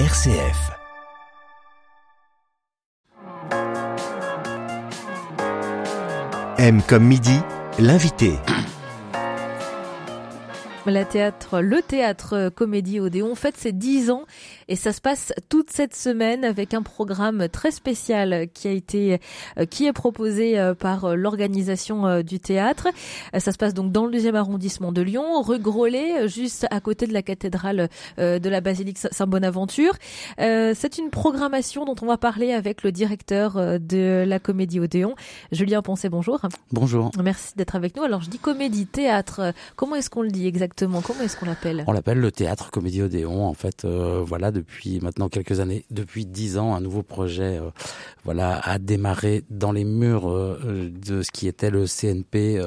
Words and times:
RCF. 0.00 0.72
M 6.58 6.82
comme 6.82 7.04
midi, 7.04 7.38
l'invité. 7.78 8.32
La 10.86 11.06
théâtre, 11.06 11.60
le 11.62 11.80
théâtre 11.80 12.50
Comédie 12.54 13.00
Odéon 13.00 13.34
fête 13.34 13.56
ses 13.56 13.72
10 13.72 14.10
ans 14.10 14.24
et 14.68 14.76
ça 14.76 14.92
se 14.92 15.00
passe 15.00 15.32
toute 15.48 15.70
cette 15.70 15.96
semaine 15.96 16.44
avec 16.44 16.74
un 16.74 16.82
programme 16.82 17.48
très 17.48 17.70
spécial 17.70 18.48
qui 18.52 18.68
a 18.68 18.70
été, 18.70 19.18
euh, 19.56 19.64
qui 19.64 19.86
est 19.86 19.94
proposé 19.94 20.58
euh, 20.58 20.74
par 20.74 21.06
euh, 21.06 21.14
l'organisation 21.14 22.20
du 22.20 22.38
théâtre. 22.38 22.88
Ça 23.38 23.50
se 23.50 23.56
passe 23.56 23.72
donc 23.72 23.92
dans 23.92 24.04
le 24.04 24.12
deuxième 24.12 24.36
arrondissement 24.36 24.92
de 24.92 25.00
Lyon, 25.00 25.40
rue 25.40 25.58
Grolet, 25.58 26.28
juste 26.28 26.66
à 26.70 26.80
côté 26.80 27.06
de 27.06 27.14
la 27.14 27.22
cathédrale 27.22 27.88
de 28.18 28.48
la 28.48 28.60
basilique 28.60 28.98
Saint-Bonaventure. 28.98 29.94
C'est 30.38 30.98
une 30.98 31.10
programmation 31.10 31.84
dont 31.86 31.94
on 32.02 32.06
va 32.06 32.18
parler 32.18 32.52
avec 32.52 32.82
le 32.82 32.92
directeur 32.92 33.80
de 33.80 34.24
la 34.26 34.38
Comédie 34.38 34.80
Odéon, 34.80 35.14
Julien 35.52 35.80
Poncet. 35.80 36.08
Bonjour. 36.08 36.40
Bonjour. 36.72 37.10
Merci 37.22 37.54
d'être 37.56 37.76
avec 37.76 37.96
nous. 37.96 38.02
Alors 38.02 38.22
je 38.22 38.30
dis 38.30 38.38
comédie, 38.38 38.86
théâtre. 38.86 39.54
Comment 39.76 39.96
est-ce 39.96 40.10
qu'on 40.10 40.22
le 40.22 40.30
dit 40.30 40.46
exactement? 40.46 40.73
Comment 40.76 41.00
est-ce 41.22 41.36
qu'on 41.36 41.46
l'appelle? 41.46 41.84
On 41.86 41.92
l'appelle 41.92 42.18
le 42.18 42.32
théâtre 42.32 42.70
Comédie 42.70 43.02
Odéon. 43.02 43.46
En 43.46 43.54
fait, 43.54 43.84
euh, 43.84 44.22
voilà, 44.26 44.50
depuis 44.50 44.98
maintenant 45.00 45.28
quelques 45.28 45.60
années, 45.60 45.84
depuis 45.90 46.26
dix 46.26 46.58
ans, 46.58 46.74
un 46.74 46.80
nouveau 46.80 47.02
projet, 47.02 47.58
euh, 47.58 47.70
voilà, 48.24 48.58
a 48.58 48.78
démarré 48.78 49.44
dans 49.50 49.70
les 49.70 49.84
murs 49.84 50.28
euh, 50.28 50.90
de 50.90 51.22
ce 51.22 51.30
qui 51.30 51.46
était 51.46 51.70
le 51.70 51.86
CNP 51.86 52.60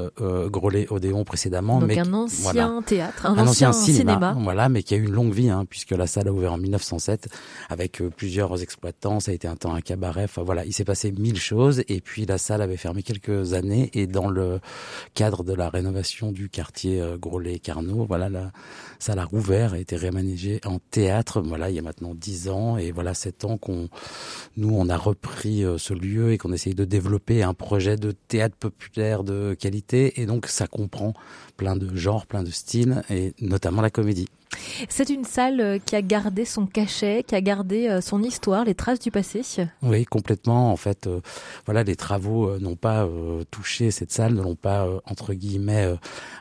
Grolet 0.48 0.88
Odéon 0.90 1.26
précédemment. 1.26 1.80
Donc 1.80 1.90
mais 1.90 2.00
un 2.00 2.14
ancien 2.14 2.82
théâtre, 2.82 3.26
un, 3.26 3.38
ancien, 3.38 3.74
cinéma, 3.74 4.36
Voilà, 4.40 4.70
mais 4.70 4.84
qui 4.84 4.94
a 4.94 4.98
eu 4.98 5.06
une 5.06 5.12
longue 5.12 5.34
vie, 5.34 5.50
hein, 5.50 5.66
puisque 5.70 5.92
la 5.92 6.08
salle 6.08 6.30
a 6.30 6.32
ouvert 6.32 6.54
en 6.54 6.58
1907 6.58 7.28
avec 7.70 8.02
plusieurs 8.16 8.62
exploitants. 8.62 9.20
Ça 9.20 9.32
a 9.32 9.34
été 9.34 9.48
un 9.48 9.56
temps 9.56 9.74
un 9.74 9.82
cabaret. 9.82 10.24
Enfin 10.24 10.44
voilà, 10.44 10.66
il 10.66 10.74
s'est 10.74 10.86
passé 10.86 11.12
mille 11.12 11.40
choses. 11.40 11.84
Et 11.90 12.00
puis 12.00 12.26
la 12.26 12.38
salle 12.38 12.62
avait 12.62 12.78
fermé 12.78 13.04
quelques 13.04 13.54
années. 13.54 13.90
Et 13.94 14.08
dans 14.08 14.30
le 14.30 14.60
cadre 15.14 15.44
de 15.44 15.54
la 15.54 15.70
rénovation 15.70 16.32
du 16.32 16.50
quartier 16.50 17.04
Grolet-Carnot 17.20 17.97
voilà, 18.06 18.30
la 18.30 18.52
salle 19.00 19.20
a 19.20 19.26
rouvert, 19.26 19.74
a 19.74 19.80
été 19.80 19.96
réaménagée 19.96 20.60
en 20.66 20.80
théâtre. 20.80 21.42
Voilà, 21.42 21.70
il 21.70 21.76
y 21.76 21.80
a 21.80 21.82
maintenant 21.82 22.14
dix 22.16 22.50
ans 22.50 22.78
et 22.78 22.92
voilà 22.92 23.14
sept 23.14 23.46
ans 23.46 23.58
qu'on, 23.58 23.90
nous, 24.56 24.74
on 24.76 24.90
a 24.90 24.98
repris 24.98 25.64
euh, 25.64 25.78
ce 25.78 25.94
lieu 25.94 26.34
et 26.34 26.38
qu'on 26.38 26.54
essaye 26.54 26.76
de 26.76 26.86
développer 26.86 27.44
un 27.44 27.54
projet 27.54 27.96
de 27.96 28.12
théâtre 28.12 28.56
populaire 28.58 29.24
de 29.24 29.56
qualité. 29.60 30.22
Et 30.22 30.26
donc, 30.26 30.48
ça 30.48 30.68
comprend 30.68 31.14
plein 31.58 31.76
de 31.76 31.96
genres, 31.96 32.26
plein 32.26 32.44
de 32.44 32.52
styles 32.52 33.04
et 33.10 33.34
notamment 33.42 33.82
la 33.82 33.90
comédie. 33.90 34.28
C'est 34.90 35.10
une 35.10 35.26
salle 35.26 35.60
euh, 35.60 35.80
qui 35.80 35.96
a 35.96 36.02
gardé 36.02 36.46
son 36.46 36.66
cachet, 36.66 37.24
qui 37.24 37.36
a 37.36 37.42
gardé 37.42 37.88
euh, 37.88 38.02
son 38.02 38.24
histoire, 38.24 38.64
les 38.66 38.76
traces 38.76 39.00
du 39.00 39.12
passé. 39.12 39.42
Oui, 39.82 40.06
complètement. 40.06 40.72
En 40.72 40.78
fait, 40.78 41.08
euh, 41.08 41.20
voilà, 41.66 41.84
les 41.84 41.96
travaux 41.96 42.58
n'ont 42.60 42.76
pas 42.76 43.08
touché 43.52 43.92
cette 43.92 44.12
salle, 44.12 44.34
ne 44.34 44.42
l'ont 44.42 44.56
pas 44.56 44.88
entre 45.06 45.34
guillemets 45.34 45.94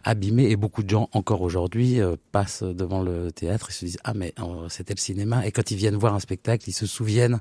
abîmé. 0.05 0.51
Et 0.51 0.57
beaucoup 0.57 0.83
de 0.83 0.91
gens 0.91 1.09
encore 1.13 1.43
aujourd'hui 1.43 2.01
passent 2.33 2.63
devant 2.63 3.03
le 3.03 3.33
théâtre 3.33 3.71
et 3.71 3.73
se 3.73 3.85
disent 3.85 3.99
ah 4.05 4.15
mais 4.15 4.35
c'était 4.69 4.95
le 4.95 5.01
cinéma. 5.01 5.47
Et 5.47 5.53
quand 5.53 5.71
ils 5.71 5.77
viennent 5.77 5.97
voir 5.97 6.15
un 6.15 6.21
spectacle, 6.21 6.69
ils 6.69 6.73
se 6.73 6.87
souviennent 6.87 7.41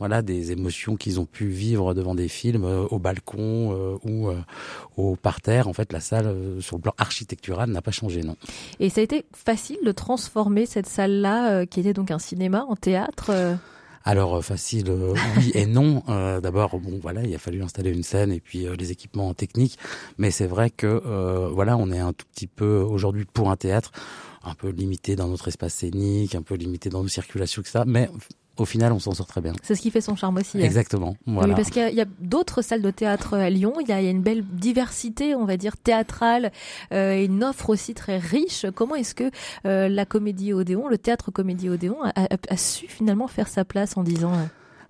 voilà 0.00 0.22
des 0.22 0.50
émotions 0.50 0.96
qu'ils 0.96 1.20
ont 1.20 1.26
pu 1.26 1.46
vivre 1.46 1.94
devant 1.94 2.16
des 2.16 2.28
films 2.28 2.64
au 2.64 2.98
balcon 2.98 3.98
ou 4.04 4.30
au 4.96 5.16
parterre. 5.16 5.68
En 5.68 5.72
fait, 5.72 5.92
la 5.92 6.00
salle 6.00 6.34
sur 6.60 6.76
le 6.76 6.82
plan 6.82 6.94
architectural 6.98 7.70
n'a 7.70 7.82
pas 7.82 7.90
changé, 7.90 8.22
non. 8.22 8.36
Et 8.80 8.88
ça 8.88 9.00
a 9.00 9.04
été 9.04 9.24
facile 9.32 9.78
de 9.84 9.92
transformer 9.92 10.66
cette 10.66 10.86
salle-là, 10.86 11.52
euh, 11.52 11.66
qui 11.66 11.80
était 11.80 11.92
donc 11.92 12.10
un 12.10 12.18
cinéma, 12.18 12.64
en 12.68 12.76
théâtre 12.76 13.30
euh 13.30 13.54
alors 14.02 14.36
euh, 14.36 14.40
facile, 14.40 14.90
oui 15.36 15.52
et 15.52 15.66
non. 15.66 16.02
D'abord, 16.42 16.78
bon 16.80 16.98
voilà, 17.02 17.22
il 17.22 17.34
a 17.34 17.38
fallu 17.38 17.62
installer 17.62 17.90
une 17.90 18.02
scène 18.02 18.32
et 18.32 18.40
puis 18.40 18.66
les 18.78 18.92
équipements 18.92 19.34
techniques. 19.34 19.78
Mais 20.16 20.30
c'est 20.30 20.46
vrai 20.46 20.70
que 20.70 21.02
voilà, 21.52 21.76
on 21.76 21.90
est 21.90 21.98
un 21.98 22.14
tout 22.14 22.24
petit 22.32 22.46
peu 22.46 22.78
aujourd'hui 22.78 23.26
pour 23.30 23.50
un 23.50 23.56
théâtre 23.56 23.92
un 24.42 24.54
peu 24.54 24.68
limité 24.70 25.16
dans 25.16 25.28
notre 25.28 25.48
espace 25.48 25.74
scénique, 25.74 26.34
un 26.34 26.42
peu 26.42 26.54
limité 26.54 26.88
dans 26.88 27.02
nos 27.02 27.08
circulations, 27.08 27.62
etc. 27.62 27.82
Mais 27.86 28.08
au 28.56 28.64
final, 28.64 28.92
on 28.92 28.98
s'en 28.98 29.12
sort 29.12 29.26
très 29.26 29.40
bien. 29.40 29.52
C'est 29.62 29.74
ce 29.74 29.80
qui 29.80 29.90
fait 29.90 30.00
son 30.00 30.16
charme 30.16 30.36
aussi. 30.36 30.58
Hein. 30.58 30.64
Exactement. 30.64 31.16
Voilà. 31.26 31.54
parce 31.54 31.70
qu'il 31.70 31.94
y 31.94 32.00
a, 32.00 32.06
d'autres 32.20 32.62
salles 32.62 32.82
de 32.82 32.90
théâtre 32.90 33.34
à 33.34 33.48
Lyon. 33.50 33.74
Il 33.80 33.88
y 33.88 33.92
a, 33.92 34.00
une 34.00 34.22
belle 34.22 34.44
diversité, 34.44 35.34
on 35.34 35.44
va 35.44 35.56
dire, 35.56 35.76
théâtrale, 35.76 36.52
euh, 36.92 37.14
et 37.14 37.24
une 37.24 37.42
offre 37.42 37.70
aussi 37.70 37.94
très 37.94 38.18
riche. 38.18 38.66
Comment 38.74 38.96
est-ce 38.96 39.14
que 39.14 39.30
euh, 39.66 39.88
la 39.88 40.04
comédie 40.04 40.52
Odéon, 40.52 40.88
le 40.88 40.98
théâtre 40.98 41.30
comédie 41.30 41.68
Odéon, 41.68 41.96
a, 42.02 42.56
su 42.56 42.86
finalement 42.86 43.28
faire 43.28 43.48
sa 43.48 43.64
place 43.64 43.96
en 43.96 44.02
disant 44.02 44.32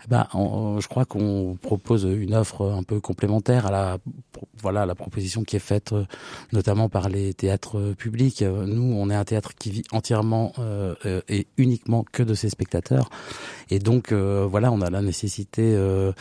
euh, 0.02 0.06
bah, 0.08 0.28
je 0.32 0.86
crois 0.88 1.04
qu'on 1.04 1.58
propose 1.60 2.04
une 2.04 2.34
offre 2.34 2.70
un 2.70 2.82
peu 2.82 3.00
complémentaire 3.00 3.66
à 3.66 3.70
la, 3.70 3.98
voilà, 4.58 4.86
la 4.86 4.94
proposition 4.94 5.44
qui 5.44 5.56
est 5.56 5.60
faite 5.60 5.92
euh, 5.92 6.04
notamment 6.52 6.88
par 6.88 7.08
les 7.08 7.34
théâtres 7.34 7.94
publics. 7.96 8.42
Nous, 8.42 8.94
on 8.94 9.10
est 9.10 9.14
un 9.14 9.24
théâtre 9.24 9.54
qui 9.54 9.70
vit 9.70 9.82
entièrement 9.92 10.52
euh, 10.58 10.94
et 11.28 11.46
uniquement 11.56 12.04
que 12.10 12.22
de 12.22 12.34
ses 12.34 12.48
spectateurs, 12.48 13.10
et 13.70 13.78
donc 13.78 14.12
euh, 14.12 14.46
voilà, 14.50 14.72
on 14.72 14.80
a 14.80 14.90
la 14.90 15.02
nécessité 15.02 15.62
euh, 15.62 16.12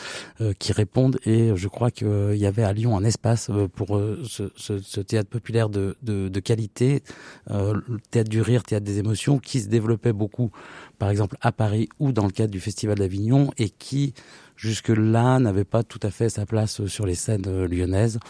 qui 0.58 0.72
répondent. 0.72 1.18
Et 1.24 1.52
je 1.54 1.68
crois 1.68 1.90
qu'il 1.90 2.36
y 2.36 2.46
avait 2.46 2.62
à 2.62 2.72
Lyon 2.72 2.96
un 2.96 3.04
espace 3.04 3.50
pour 3.74 4.00
ce, 4.24 4.50
ce, 4.56 4.78
ce, 4.78 5.00
théâtre 5.00 5.28
populaire 5.28 5.68
de, 5.68 5.96
de, 6.02 6.28
de 6.28 6.40
qualité, 6.40 7.02
le 7.48 7.82
théâtre 8.10 8.30
du 8.30 8.40
rire, 8.40 8.62
théâtre 8.62 8.84
des 8.84 8.98
émotions, 8.98 9.38
qui 9.38 9.60
se 9.60 9.68
développait 9.68 10.12
beaucoup, 10.12 10.50
par 11.00 11.10
exemple 11.10 11.36
à 11.40 11.50
Paris 11.50 11.88
ou 11.98 12.12
dans 12.12 12.26
le 12.26 12.30
cadre 12.30 12.52
du 12.52 12.60
Festival 12.60 12.98
d'Avignon, 12.98 13.50
et 13.58 13.70
qui 13.70 14.14
jusque-là 14.54 15.38
n'avait 15.40 15.64
pas 15.64 15.82
tout 15.82 15.98
à 16.02 16.10
fait 16.10 16.28
sa 16.28 16.44
place 16.44 16.86
sur 16.86 17.06
les 17.06 17.14
scènes 17.14 17.46
euh, 17.48 17.66
lyonnaises. 17.66 18.20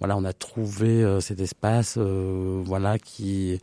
Voilà, 0.00 0.16
on 0.18 0.24
a 0.24 0.32
trouvé 0.34 0.88
euh, 0.88 1.20
cet 1.20 1.40
espace, 1.40 1.94
euh, 1.96 2.60
voilà, 2.64 2.98
qui 2.98 3.58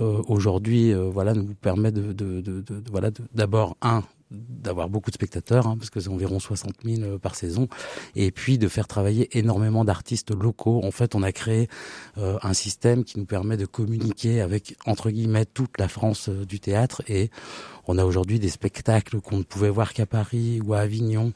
aujourd'hui, 0.00 0.92
voilà, 0.92 1.32
nous 1.32 1.54
permet 1.54 1.92
de, 1.92 2.12
de, 2.12 2.40
de, 2.40 2.60
de 2.60 2.82
voilà, 2.90 3.10
d'abord 3.32 3.76
un 3.80 4.02
d'avoir 4.30 4.90
beaucoup 4.90 5.10
de 5.10 5.14
spectateurs, 5.14 5.66
hein, 5.66 5.76
parce 5.78 5.88
que 5.88 6.00
c'est 6.00 6.10
environ 6.10 6.38
60 6.38 6.74
000 6.84 7.18
par 7.18 7.34
saison, 7.34 7.66
et 8.14 8.30
puis 8.30 8.58
de 8.58 8.68
faire 8.68 8.86
travailler 8.86 9.38
énormément 9.38 9.86
d'artistes 9.86 10.32
locaux. 10.32 10.82
En 10.84 10.90
fait, 10.90 11.14
on 11.14 11.22
a 11.22 11.32
créé 11.32 11.66
un 12.18 12.52
système 12.52 13.04
qui 13.04 13.18
nous 13.18 13.24
permet 13.24 13.56
de 13.56 13.64
communiquer 13.64 14.42
avec, 14.42 14.76
entre 14.84 15.08
guillemets, 15.08 15.46
toute 15.46 15.78
la 15.78 15.88
France 15.88 16.28
du 16.28 16.60
théâtre, 16.60 17.00
et 17.08 17.30
on 17.88 17.96
a 17.96 18.04
aujourd'hui 18.04 18.38
des 18.38 18.50
spectacles 18.50 19.20
qu'on 19.20 19.38
ne 19.38 19.42
pouvait 19.42 19.70
voir 19.70 19.94
qu'à 19.94 20.04
Paris 20.04 20.60
ou 20.64 20.74
à 20.74 20.80
Avignon, 20.80 21.32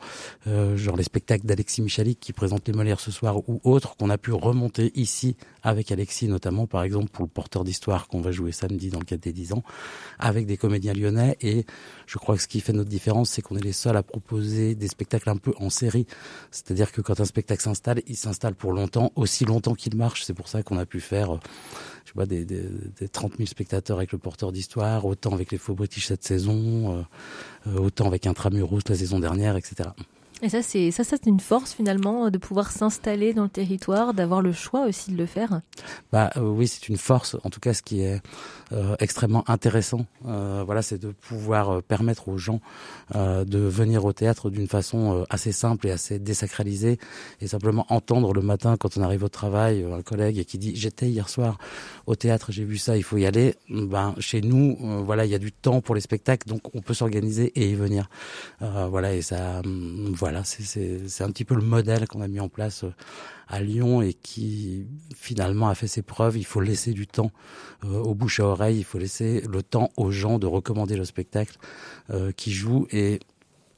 euh, 0.46 0.76
genre 0.76 0.96
les 0.96 1.02
spectacles 1.02 1.46
d'Alexis 1.46 1.80
Michalik 1.80 2.20
qui 2.20 2.34
présente 2.34 2.68
les 2.68 2.74
Molières 2.74 3.00
ce 3.00 3.10
soir 3.10 3.38
ou 3.48 3.60
autres 3.64 3.96
qu'on 3.96 4.10
a 4.10 4.18
pu 4.18 4.32
remonter 4.32 4.92
ici 4.94 5.36
avec 5.62 5.90
Alexis 5.90 6.28
notamment 6.28 6.66
par 6.66 6.82
exemple 6.82 7.08
pour 7.08 7.24
le 7.24 7.30
porteur 7.30 7.64
d'histoire 7.64 8.06
qu'on 8.06 8.20
va 8.20 8.32
jouer 8.32 8.52
samedi 8.52 8.90
dans 8.90 8.98
le 8.98 9.04
cadre 9.04 9.22
des 9.22 9.32
10 9.32 9.54
ans 9.54 9.62
avec 10.18 10.46
des 10.46 10.58
comédiens 10.58 10.92
lyonnais 10.92 11.38
et 11.40 11.64
je 12.06 12.18
crois 12.18 12.36
que 12.36 12.42
ce 12.42 12.48
qui 12.48 12.60
fait 12.60 12.74
notre 12.74 12.90
différence 12.90 13.30
c'est 13.30 13.40
qu'on 13.40 13.56
est 13.56 13.64
les 13.64 13.72
seuls 13.72 13.96
à 13.96 14.02
proposer 14.02 14.74
des 14.74 14.88
spectacles 14.88 15.30
un 15.30 15.36
peu 15.36 15.54
en 15.58 15.70
série. 15.70 16.06
C'est-à-dire 16.50 16.92
que 16.92 17.00
quand 17.00 17.18
un 17.20 17.24
spectacle 17.24 17.62
s'installe, 17.62 18.02
il 18.06 18.16
s'installe 18.16 18.54
pour 18.54 18.72
longtemps, 18.72 19.10
aussi 19.16 19.46
longtemps 19.46 19.74
qu'il 19.74 19.96
marche. 19.96 20.24
C'est 20.24 20.34
pour 20.34 20.48
ça 20.48 20.62
qu'on 20.62 20.76
a 20.76 20.84
pu 20.84 21.00
faire 21.00 21.38
je 22.04 22.12
vois 22.14 22.26
des, 22.26 22.44
des, 22.44 22.64
des 22.98 23.08
30 23.08 23.36
000 23.36 23.46
spectateurs 23.46 23.98
avec 23.98 24.12
le 24.12 24.18
porteur 24.18 24.52
d'histoire, 24.52 25.04
autant 25.06 25.32
avec 25.32 25.52
les 25.52 25.58
Faux 25.58 25.74
British 25.74 26.08
cette 26.08 26.24
saison, 26.24 26.41
euh, 26.50 27.02
euh, 27.68 27.78
autant 27.78 28.06
avec 28.06 28.26
Intramuros 28.26 28.80
la 28.88 28.96
saison 28.96 29.20
dernière, 29.20 29.56
etc. 29.56 29.90
Et 30.44 30.48
ça, 30.48 30.60
c'est 30.60 30.90
ça, 30.90 31.04
c'est 31.04 31.26
une 31.26 31.38
force 31.38 31.72
finalement 31.72 32.28
de 32.28 32.36
pouvoir 32.36 32.72
s'installer 32.72 33.32
dans 33.32 33.44
le 33.44 33.48
territoire, 33.48 34.12
d'avoir 34.12 34.42
le 34.42 34.50
choix 34.50 34.86
aussi 34.88 35.12
de 35.12 35.16
le 35.16 35.26
faire. 35.26 35.60
Bah 36.10 36.30
euh, 36.36 36.40
oui, 36.40 36.66
c'est 36.66 36.88
une 36.88 36.96
force. 36.96 37.36
En 37.44 37.50
tout 37.50 37.60
cas, 37.60 37.72
ce 37.74 37.82
qui 37.82 38.02
est 38.02 38.20
euh, 38.72 38.96
extrêmement 38.98 39.48
intéressant, 39.48 40.04
euh, 40.26 40.64
voilà, 40.66 40.82
c'est 40.82 40.98
de 40.98 41.12
pouvoir 41.12 41.80
permettre 41.84 42.28
aux 42.28 42.38
gens 42.38 42.60
de 43.14 43.58
venir 43.58 44.04
au 44.04 44.12
théâtre 44.12 44.48
d'une 44.48 44.66
façon 44.66 45.24
assez 45.28 45.52
simple 45.52 45.86
et 45.86 45.90
assez 45.90 46.18
désacralisée, 46.18 46.98
et 47.40 47.46
simplement 47.46 47.84
entendre 47.90 48.32
le 48.32 48.40
matin 48.40 48.76
quand 48.78 48.96
on 48.96 49.02
arrive 49.02 49.22
au 49.22 49.28
travail 49.28 49.84
un 49.84 50.02
collègue 50.02 50.44
qui 50.44 50.56
dit 50.56 50.74
j'étais 50.74 51.08
hier 51.08 51.28
soir 51.28 51.58
au 52.06 52.16
théâtre, 52.16 52.52
j'ai 52.52 52.64
vu 52.64 52.78
ça, 52.78 52.96
il 52.96 53.02
faut 53.02 53.18
y 53.18 53.26
aller. 53.26 53.54
Ben 53.68 54.14
chez 54.18 54.40
nous, 54.40 54.78
voilà, 55.04 55.26
il 55.26 55.30
y 55.30 55.34
a 55.34 55.38
du 55.38 55.52
temps 55.52 55.82
pour 55.82 55.94
les 55.94 56.00
spectacles, 56.00 56.48
donc 56.48 56.74
on 56.74 56.80
peut 56.80 56.94
s'organiser 56.94 57.52
et 57.54 57.70
y 57.70 57.74
venir. 57.74 58.08
voilà, 58.60 59.14
et 59.14 59.22
ça, 59.22 59.60
hum, 59.64 60.14
voilà 60.16 60.31
c'est 60.44 61.22
un 61.22 61.30
petit 61.30 61.44
peu 61.44 61.54
le 61.54 61.62
modèle 61.62 62.06
qu'on 62.08 62.20
a 62.20 62.28
mis 62.28 62.40
en 62.40 62.48
place 62.48 62.84
euh, 62.84 62.94
à 63.48 63.60
Lyon 63.60 64.02
et 64.02 64.14
qui 64.14 64.86
finalement 65.14 65.68
a 65.68 65.74
fait 65.74 65.86
ses 65.86 66.02
preuves. 66.02 66.36
Il 66.36 66.44
faut 66.44 66.60
laisser 66.60 66.92
du 66.92 67.06
temps 67.06 67.30
euh, 67.84 67.98
aux 67.98 68.14
bouches 68.14 68.40
à 68.40 68.44
oreille, 68.44 68.78
il 68.78 68.84
faut 68.84 68.98
laisser 68.98 69.42
le 69.42 69.62
temps 69.62 69.90
aux 69.96 70.10
gens 70.10 70.38
de 70.38 70.46
recommander 70.46 70.96
le 70.96 71.04
spectacle 71.04 71.58
euh, 72.10 72.32
qui 72.32 72.52
joue 72.52 72.86
et 72.90 73.20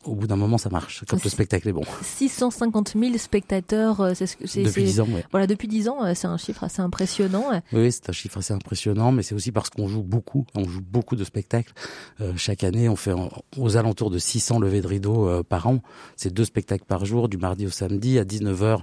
au 0.04 0.14
bout 0.14 0.26
d'un 0.26 0.36
moment, 0.36 0.58
ça 0.58 0.70
marche 0.70 1.04
quand 1.08 1.22
le 1.22 1.30
spectacle 1.30 1.68
est 1.68 1.72
bon. 1.72 1.82
650 2.02 2.94
000 2.98 3.18
spectateurs, 3.18 4.00
euh, 4.00 4.12
c'est 4.14 4.26
ce 4.26 4.36
que 4.36 4.46
c'est. 4.46 4.62
Depuis 4.62 4.84
10 4.84 5.00
ans, 5.00 5.08
ouais. 5.08 5.24
Voilà, 5.30 5.46
depuis 5.46 5.68
10 5.68 5.88
ans, 5.88 6.04
euh, 6.04 6.12
c'est 6.14 6.26
un 6.26 6.36
chiffre 6.36 6.64
assez 6.64 6.82
impressionnant. 6.82 7.46
Oui, 7.72 7.92
c'est 7.92 8.08
un 8.08 8.12
chiffre 8.12 8.38
assez 8.38 8.52
impressionnant, 8.52 9.12
mais 9.12 9.22
c'est 9.22 9.34
aussi 9.34 9.52
parce 9.52 9.70
qu'on 9.70 9.88
joue 9.88 10.02
beaucoup, 10.02 10.46
on 10.54 10.64
joue 10.64 10.82
beaucoup 10.82 11.16
de 11.16 11.24
spectacles. 11.24 11.72
Euh, 12.20 12.32
chaque 12.36 12.64
année, 12.64 12.88
on 12.88 12.96
fait 12.96 13.14
aux 13.56 13.76
alentours 13.76 14.10
de 14.10 14.18
600 14.18 14.58
levées 14.58 14.80
de 14.80 14.86
rideaux 14.86 15.28
euh, 15.28 15.42
par 15.42 15.66
an. 15.66 15.80
C'est 16.16 16.32
deux 16.32 16.44
spectacles 16.44 16.84
par 16.84 17.04
jour, 17.04 17.28
du 17.28 17.36
mardi 17.36 17.66
au 17.66 17.70
samedi, 17.70 18.18
à 18.18 18.24
19h 18.24 18.80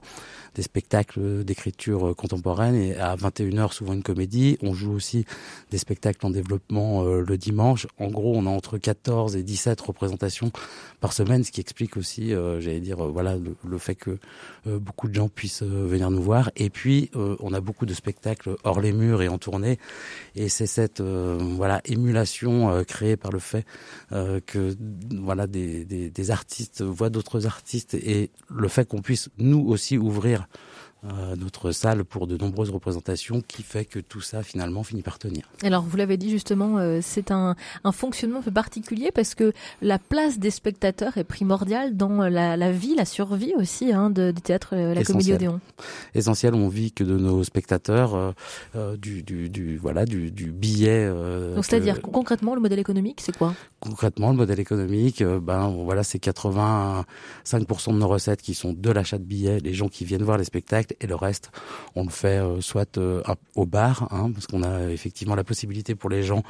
des 0.56 0.64
spectacles 0.64 1.44
d'écriture 1.44 2.14
contemporaine 2.16 2.76
et 2.76 2.96
à 2.98 3.16
21h 3.16 3.72
souvent 3.72 3.94
une 3.94 4.04
comédie. 4.04 4.58
On 4.62 4.74
joue 4.74 4.92
aussi 4.92 5.26
des 5.70 5.78
spectacles 5.78 6.26
en 6.26 6.30
développement 6.30 7.04
euh, 7.04 7.24
le 7.26 7.38
dimanche. 7.38 7.88
En 8.00 8.08
gros, 8.08 8.34
on 8.36 8.46
a 8.46 8.50
entre 8.50 8.78
14 8.78 9.36
et 9.36 9.44
17 9.44 9.80
représentations 9.80 10.52
par 11.00 11.11
ce 11.12 11.52
qui 11.52 11.62
explique 11.62 11.98
aussi, 11.98 12.34
euh, 12.34 12.60
j'allais 12.60 12.80
dire, 12.80 13.06
euh, 13.06 13.10
voilà, 13.10 13.38
le, 13.38 13.78
fait 13.78 13.96
que 13.96 14.18
beaucoup 14.66 15.08
de 15.08 15.16
gens 15.16 15.28
puissent 15.28 15.64
venir 15.64 16.12
nous 16.12 16.22
voir. 16.22 16.52
Et 16.56 16.70
puis, 16.70 17.10
on 17.16 17.52
a 17.54 17.62
beaucoup 17.62 17.86
de 17.86 17.94
spectacles 17.94 18.56
hors 18.64 18.80
les 18.80 18.92
murs 18.92 19.22
et 19.24 19.28
en 19.28 19.38
tournée. 19.40 19.80
Et 20.36 20.50
c'est 20.50 20.68
cette 20.68 21.02
voilà 21.02 21.82
émulation 21.86 22.84
créée 22.84 23.18
par 23.18 23.32
le 23.32 23.40
fait 23.40 23.66
que 24.12 24.76
voilà 25.20 25.48
des, 25.48 25.84
des 25.86 26.32
artistes 26.32 26.84
voient 26.84 27.10
d'autres 27.10 27.48
artistes 27.48 27.96
et 27.96 28.30
le 28.50 28.68
fait 28.68 28.88
qu'on 28.88 29.02
puisse 29.02 29.30
nous 29.38 29.66
aussi 29.68 29.98
ouvrir 29.98 30.48
euh, 31.04 31.36
notre 31.36 31.72
salle 31.72 32.04
pour 32.04 32.28
de 32.28 32.38
nombreuses 32.38 32.70
représentations 32.70 33.42
qui 33.42 33.64
fait 33.64 33.86
que 33.86 33.98
tout 33.98 34.22
ça 34.22 34.44
finalement 34.44 34.84
finit 34.84 35.02
par 35.02 35.18
tenir. 35.18 35.50
Alors 35.64 35.82
vous 35.82 35.98
l'avez 35.98 36.16
dit 36.16 36.30
justement, 36.30 36.78
euh, 36.78 37.00
c'est 37.02 37.32
un, 37.32 37.56
un, 37.84 37.92
fonctionnement 37.92 38.38
un 38.40 38.44
peu 38.44 38.52
particulier 38.52 39.10
parce 39.12 39.34
que 39.34 39.52
la 39.82 39.98
place 39.98 40.38
des 40.38 40.52
spectateurs 40.52 41.18
est 41.18 41.24
primordiale 41.24 41.98
dans 41.98 42.30
la, 42.30 42.56
la 42.56 42.72
vie, 42.72 42.94
la 42.96 43.06
survie 43.06 43.54
aussi 43.58 43.92
hein, 43.92 44.12
de, 44.12 44.30
du 44.30 44.42
théâtre 44.42 44.76
euh, 44.76 44.94
La 44.94 45.04
Comédie 45.04 45.34
Odéon. 45.34 45.60
Essentiel, 46.14 46.54
on 46.54 46.68
vit 46.68 46.92
que 46.92 47.04
de 47.04 47.18
nos 47.18 47.44
spectateurs, 47.44 48.36
euh, 48.76 48.96
du, 48.96 49.24
du, 49.24 49.50
du, 49.50 49.78
voilà, 49.78 50.06
du, 50.06 50.30
du 50.30 50.52
billet. 50.52 51.10
Donc 51.56 51.66
c'est-à-dire 51.66 52.00
concrètement 52.02 52.54
le 52.54 52.62
modèle 52.62 52.80
économique, 52.80 53.22
c'est 53.22 53.36
quoi? 53.36 53.56
Concrètement, 53.82 54.30
le 54.30 54.38
modèle 54.38 54.60
économique, 54.60 55.24
ben 55.24 55.70
voilà, 55.70 56.04
c'est 56.04 56.24
85% 56.24 57.06
de 57.94 57.98
nos 57.98 58.08
recettes 58.08 58.42
qui 58.42 58.54
sont 58.54 58.74
de 58.74 58.92
l'achat 58.92 59.18
de 59.18 59.24
billets, 59.24 59.60
les 59.60 59.74
gens 59.74 59.90
qui 59.90 60.06
viennent 60.06 60.24
voir 60.24 60.38
les 60.38 60.44
spectacles 60.44 60.96
et 61.02 61.08
le 61.08 61.16
reste, 61.16 61.52
on 61.96 62.04
le 62.04 62.10
fait 62.10 62.40
euh, 62.40 62.62
soit 62.62 62.98
euh, 62.98 63.22
au 63.56 63.66
bar, 63.66 64.08
hein, 64.12 64.32
parce 64.32 64.48
qu'on 64.48 64.64
a 64.64 64.90
effectivement 64.90 65.36
la 65.36 65.44
possibilité 65.44 65.96
pour 65.96 66.10
les 66.10 66.24
gens 66.24 66.44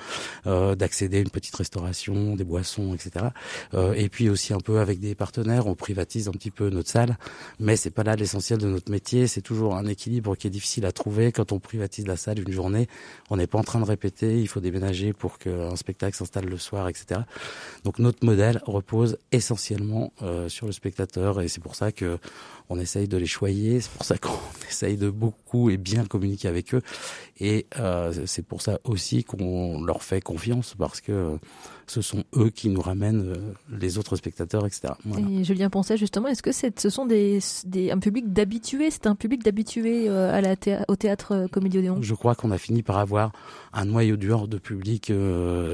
euh, 0.48 0.76
d'accéder 0.76 1.18
à 1.18 1.22
une 1.22 1.30
petite 1.30 1.56
restauration, 1.56 2.36
des 2.36 2.44
boissons, 2.44 2.94
etc. 2.94 3.28
et 3.96 4.10
puis 4.10 4.30
aussi 4.30 4.54
un 4.54 4.60
peu 4.60 4.80
avec 4.80 5.00
des 5.00 5.16
partenaires, 5.16 5.68
on 5.68 5.76
privatise 5.76 6.28
un 6.28 6.32
petit 6.32 6.52
peu 6.52 6.70
notre 6.70 6.90
salle, 6.90 7.18
mais 7.60 7.76
c'est 7.76 7.92
pas 7.92 8.04
là 8.04 8.16
l'essentiel 8.16 8.60
de 8.60 8.68
notre 8.68 8.92
métier. 8.92 9.28
C'est 9.28 9.42
toujours 9.42 9.76
un 9.76 9.86
équilibre 9.86 10.36
qui 10.36 10.48
est 10.48 10.50
difficile 10.50 10.86
à 10.86 10.92
trouver 10.92 11.32
quand 11.32 11.52
on 11.52 11.60
privatise 11.60 12.08
la 12.08 12.18
salle 12.18 12.40
une 12.40 12.52
journée. 12.52 12.88
On 13.30 13.38
n'est 13.38 13.48
pas 13.48 13.60
en 13.60 13.64
train 13.64 13.80
de 13.80 13.86
répéter, 13.86 14.40
il 14.40 14.48
faut 14.48 14.60
déménager 14.60 15.14
pour 15.14 15.40
qu'un 15.40 15.76
spectacle 15.76 16.16
s'installe 16.16 16.46
le 16.46 16.58
soir, 16.58 16.90
etc. 16.90 17.21
Donc 17.84 18.00
notre 18.00 18.26
modèle 18.26 18.62
repose 18.66 19.18
essentiellement 19.32 20.14
sur 20.48 20.68
le 20.68 20.72
spectateur 20.72 21.42
et 21.42 21.48
c'est 21.48 21.62
pour 21.62 21.76
ça 21.76 21.92
que 21.92 22.20
on 22.72 22.80
essaye 22.80 23.08
de 23.08 23.18
les 23.18 23.26
choyer. 23.26 23.82
C'est 23.82 23.92
pour 23.92 24.06
ça 24.06 24.18
qu'on 24.18 24.40
essaye 24.70 24.98
de 24.98 25.10
beaucoup 25.10 25.70
et 25.70 25.78
bien 25.78 26.06
communiquer 26.06 26.48
avec 26.48 26.74
eux. 26.74 26.82
Et 27.40 27.68
euh, 27.78 28.14
c'est 28.26 28.46
pour 28.46 28.62
ça 28.62 28.80
aussi 28.86 29.24
qu'on 29.24 29.84
leur 29.84 30.04
fait 30.04 30.22
confiance 30.22 30.74
parce 30.78 31.02
que 31.02 31.38
ce 31.88 32.02
sont 32.02 32.24
eux 32.36 32.50
qui 32.50 32.70
nous 32.70 32.82
ramènent 32.82 33.30
euh, 33.30 33.54
les 33.80 33.98
autres 33.98 34.16
spectateurs, 34.16 34.66
etc. 34.66 34.94
Voilà. 35.06 35.28
Et 35.30 35.44
Julien 35.44 35.70
pensait 35.70 35.98
justement, 35.98 36.28
est-ce 36.28 36.44
que 36.44 36.52
c'est, 36.52 36.80
ce 36.80 36.90
sont 36.90 37.06
des, 37.06 37.40
des 37.66 37.92
un 37.92 38.00
public 38.00 38.32
d'habitués 38.32 38.92
C'est 38.92 39.08
un 39.08 39.16
public 39.16 39.44
d'habitués 39.44 40.10
euh, 40.10 40.34
à 40.34 40.42
la 40.42 40.56
au 40.88 40.96
théâtre 40.96 41.34
euh, 41.34 41.48
Comédie 41.48 41.80
Odéon? 41.80 41.98
Je 42.02 42.14
crois 42.14 42.36
qu'on 42.36 42.52
a 42.52 42.58
fini 42.58 42.84
par 42.84 42.98
avoir 42.98 43.32
un 43.74 43.86
noyau 43.86 44.18
dur 44.18 44.48
de 44.48 44.58
public 44.58 45.12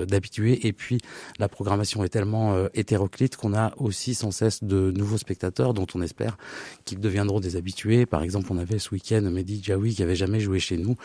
d'habitués. 0.08 0.68
Et 0.68 0.74
puis, 0.74 1.00
la 1.40 1.50
programmation 1.50 2.04
est 2.04 2.10
tellement 2.10 2.68
hétéroclite 2.76 3.36
qu'on 3.38 3.56
a 3.56 3.74
aussi 3.78 4.14
sans 4.14 4.30
cesse 4.30 4.64
de 4.64 4.92
nouveaux 4.92 5.18
spectateurs 5.18 5.74
dont 5.74 5.88
on 5.96 6.02
espère 6.04 6.38
qu'ils 6.86 7.00
deviendront 7.00 7.40
des 7.40 7.56
habitués. 7.56 8.06
Par 8.06 8.22
exemple, 8.22 8.50
on 8.52 8.58
avait 8.60 8.78
ce 8.78 8.94
week-end 8.94 9.22
Mehdi 9.22 9.62
Jaoui 9.64 9.96
qui 9.96 10.04
avait 10.04 10.16
jamais 10.16 10.40
joué 10.40 10.60
chez 10.60 10.78
nous. 10.78 10.96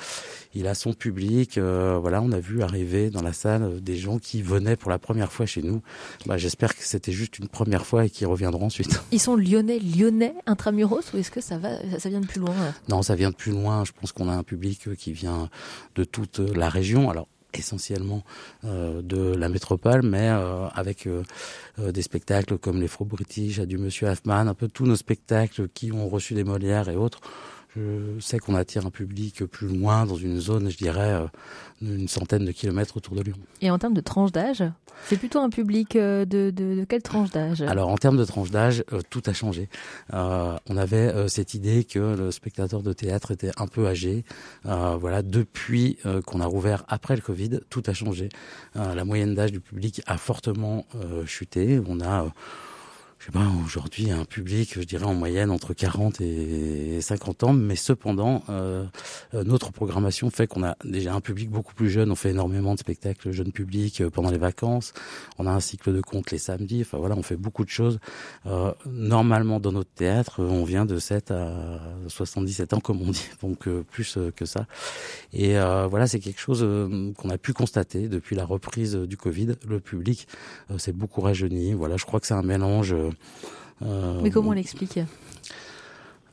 Il 0.55 0.67
a 0.67 0.75
son 0.75 0.93
public. 0.93 1.59
voilà, 1.59 2.21
on 2.21 2.31
a 2.31 2.41
vu 2.41 2.63
arriver 2.63 3.09
dans 3.09 3.23
la 3.23 3.33
salle 3.33 3.81
des 3.81 3.97
gens 3.97 4.19
qui 4.19 4.43
venaient 4.43 4.77
pour 4.77 4.91
la 4.91 4.99
première 5.03 5.31
fois 5.31 5.45
chez 5.45 5.63
nous. 5.63 5.83
Bah, 6.27 6.39
J'espère 6.39 6.75
que 6.75 6.83
c'était 6.83 7.13
juste 7.13 7.39
une 7.39 7.49
première 7.49 7.85
fois 7.85 8.07
et 8.07 8.11
qu'ils 8.11 8.27
reviendront 8.27 8.67
ensuite. 8.67 9.03
Ils 9.13 9.21
sont 9.21 9.37
lyonnais, 9.37 9.79
lyonnais, 9.79 10.35
intramuros 10.47 11.13
ou 11.13 11.19
est-ce 11.19 11.31
que 11.31 11.43
ça, 11.43 11.59
va, 11.59 11.71
ça 11.99 12.09
vient 12.09 12.21
de 12.21 12.27
plus 12.27 12.41
loin 12.41 12.55
Non, 12.89 13.03
ça 13.03 13.15
vient 13.15 13.31
de 13.31 13.35
plus 13.35 13.53
loin. 13.53 13.85
Je 13.85 13.93
pense 13.93 14.13
qu'on 14.13 14.29
a 14.29 14.33
un 14.33 14.43
public 14.43 14.97
qui 14.97 15.13
vient 15.13 15.51
de 15.95 16.05
toute 16.05 16.39
la 16.39 16.69
région. 16.69 17.11
Alors, 17.11 17.29
essentiellement 17.59 18.23
euh, 18.65 19.03
de 19.03 19.35
la 19.35 19.49
métropole, 19.49 20.03
mais 20.03 20.29
euh, 20.31 20.69
avec 20.69 21.07
euh, 21.07 21.23
euh 21.79 21.93
des 21.93 22.03
spectacles 22.03 22.59
comme 22.59 22.81
les 22.81 22.89
Fro 22.89 23.05
British, 23.05 23.59
du 23.61 23.79
Monsieur 23.79 24.09
Hoffman, 24.09 24.47
un 24.47 24.55
peu 24.55 24.69
tous 24.69 24.87
nos 24.87 24.97
spectacles 24.97 25.69
qui 25.69 25.93
ont 25.93 26.09
reçu 26.09 26.35
des 26.35 26.45
Molières 26.45 26.89
et 26.89 26.97
autres. 26.97 27.21
Je 27.75 28.21
sais 28.21 28.39
qu'on 28.39 28.55
attire 28.55 28.85
un 28.85 28.91
public 28.91 29.45
plus 29.47 29.67
loin, 29.67 30.05
dans 30.05 30.17
une 30.17 30.39
zone, 30.39 30.69
je 30.71 30.77
dirais, 30.77 31.15
euh, 31.15 31.27
d'une 31.81 32.07
centaine 32.07 32.45
de 32.45 32.53
kilomètres 32.53 32.97
autour 32.99 33.15
de 33.17 33.23
Lyon. 33.23 33.37
Et 33.63 33.71
en 33.71 33.79
termes 33.79 33.95
de 33.95 34.03
tranche 34.03 34.31
d'âge, 34.31 34.63
c'est 35.09 35.17
plutôt 35.17 35.39
un 35.39 35.49
public 35.49 35.97
euh, 35.97 36.27
de, 36.27 36.51
de, 36.51 36.81
de 36.81 36.85
quelle 36.85 37.03
tranche 37.03 37.31
d'âge? 37.31 37.63
Alors 37.63 37.89
en 37.89 37.97
termes 37.97 38.19
de 38.19 38.25
tranche 38.27 38.51
d'âge, 38.51 38.85
euh, 38.93 39.01
tout 39.09 39.23
a 39.25 39.33
changé. 39.33 39.71
Euh, 40.13 40.57
on 40.69 40.77
avait 40.77 40.97
euh, 40.97 41.29
cette 41.29 41.55
idée 41.55 41.85
que 41.85 41.99
le 41.99 42.31
spectateur 42.31 42.83
de 42.83 42.93
théâtre 42.93 43.31
était 43.31 43.53
un 43.57 43.67
peu 43.67 43.87
âgé. 43.87 44.25
Euh, 44.67 44.97
voilà, 45.01 45.23
depuis 45.23 45.99
qu'on 46.27 46.41
a 46.41 46.47
rouvert 46.47 46.85
après 46.89 47.17
le 47.17 47.23
Covid, 47.23 47.61
tout 47.71 47.83
a 47.87 47.93
changé. 47.95 48.29
la 48.75 49.05
moyenne 49.05 49.35
d'âge 49.35 49.53
du 49.53 49.61
public 49.61 50.03
a 50.07 50.19
fortement 50.19 50.85
chuté. 51.27 51.81
On 51.87 52.01
a 52.01 52.33
je 53.23 53.27
sais 53.27 53.33
pas, 53.33 53.47
aujourd'hui 53.65 54.11
un 54.11 54.25
public, 54.25 54.75
je 54.75 54.81
dirais 54.81 55.05
en 55.05 55.15
moyenne 55.15 55.53
entre 55.53 55.75
40 55.75 56.21
et 56.21 57.01
50 57.01 57.45
ans, 57.45 57.53
mais 57.53 57.77
cependant, 57.77 58.43
euh, 58.49 58.85
euh, 59.35 59.45
notre 59.45 59.71
programmation 59.71 60.29
fait 60.31 60.49
qu'on 60.49 60.65
a 60.65 60.77
déjà 60.85 61.15
un 61.15 61.21
public 61.21 61.49
beaucoup 61.49 61.73
plus 61.73 61.89
jeune. 61.89 62.11
On 62.11 62.17
fait 62.17 62.31
énormément 62.31 62.75
de 62.75 62.81
spectacles 62.81 63.31
jeunes 63.31 63.53
publics 63.53 64.01
euh, 64.01 64.11
pendant 64.11 64.33
les 64.33 64.39
vacances. 64.39 64.93
On 65.39 65.47
a 65.47 65.53
un 65.53 65.61
cycle 65.61 65.95
de 65.95 66.01
contes 66.01 66.33
les 66.33 66.39
samedis. 66.39 66.81
Enfin 66.81 66.99
voilà, 66.99 67.15
on 67.15 67.23
fait 67.23 67.37
beaucoup 67.37 67.65
de 67.65 67.71
choses. 67.71 68.01
Euh, 68.47 68.73
normalement, 68.87 69.61
dans 69.61 69.71
notre 69.71 69.93
théâtre, 69.93 70.43
on 70.43 70.65
vient 70.65 70.85
de 70.85 70.99
7 70.99 71.31
à 71.31 71.79
77 72.09 72.73
ans, 72.73 72.81
comme 72.81 73.03
on 73.03 73.13
dit, 73.13 73.29
donc 73.41 73.69
euh, 73.69 73.85
plus 73.89 74.19
que 74.35 74.47
ça. 74.47 74.67
Et 75.33 75.53
voilà, 75.89 76.09
c'est 76.09 76.19
quelque 76.19 76.41
chose 76.41 76.67
qu'on 77.17 77.31
a 77.31 77.39
pu 77.39 77.53
constater 77.53 78.09
depuis 78.09 78.35
la 78.35 78.45
reprise 78.45 78.97
du 78.97 79.17
Covid. 79.17 79.55
Le 79.69 79.79
public 79.79 80.27
s'est 80.77 80.93
beaucoup 80.93 81.21
rajeuni. 81.21 81.73
Voilà, 81.73 81.97
je 81.97 82.05
crois 82.05 82.19
que 82.19 82.27
c'est 82.27 82.35
un 82.35 82.43
mélange 82.43 82.95
euh, 83.12 83.12
Mais 83.81 84.31
comment 84.31 84.51
on 84.51 84.53
l'explique? 84.53 85.01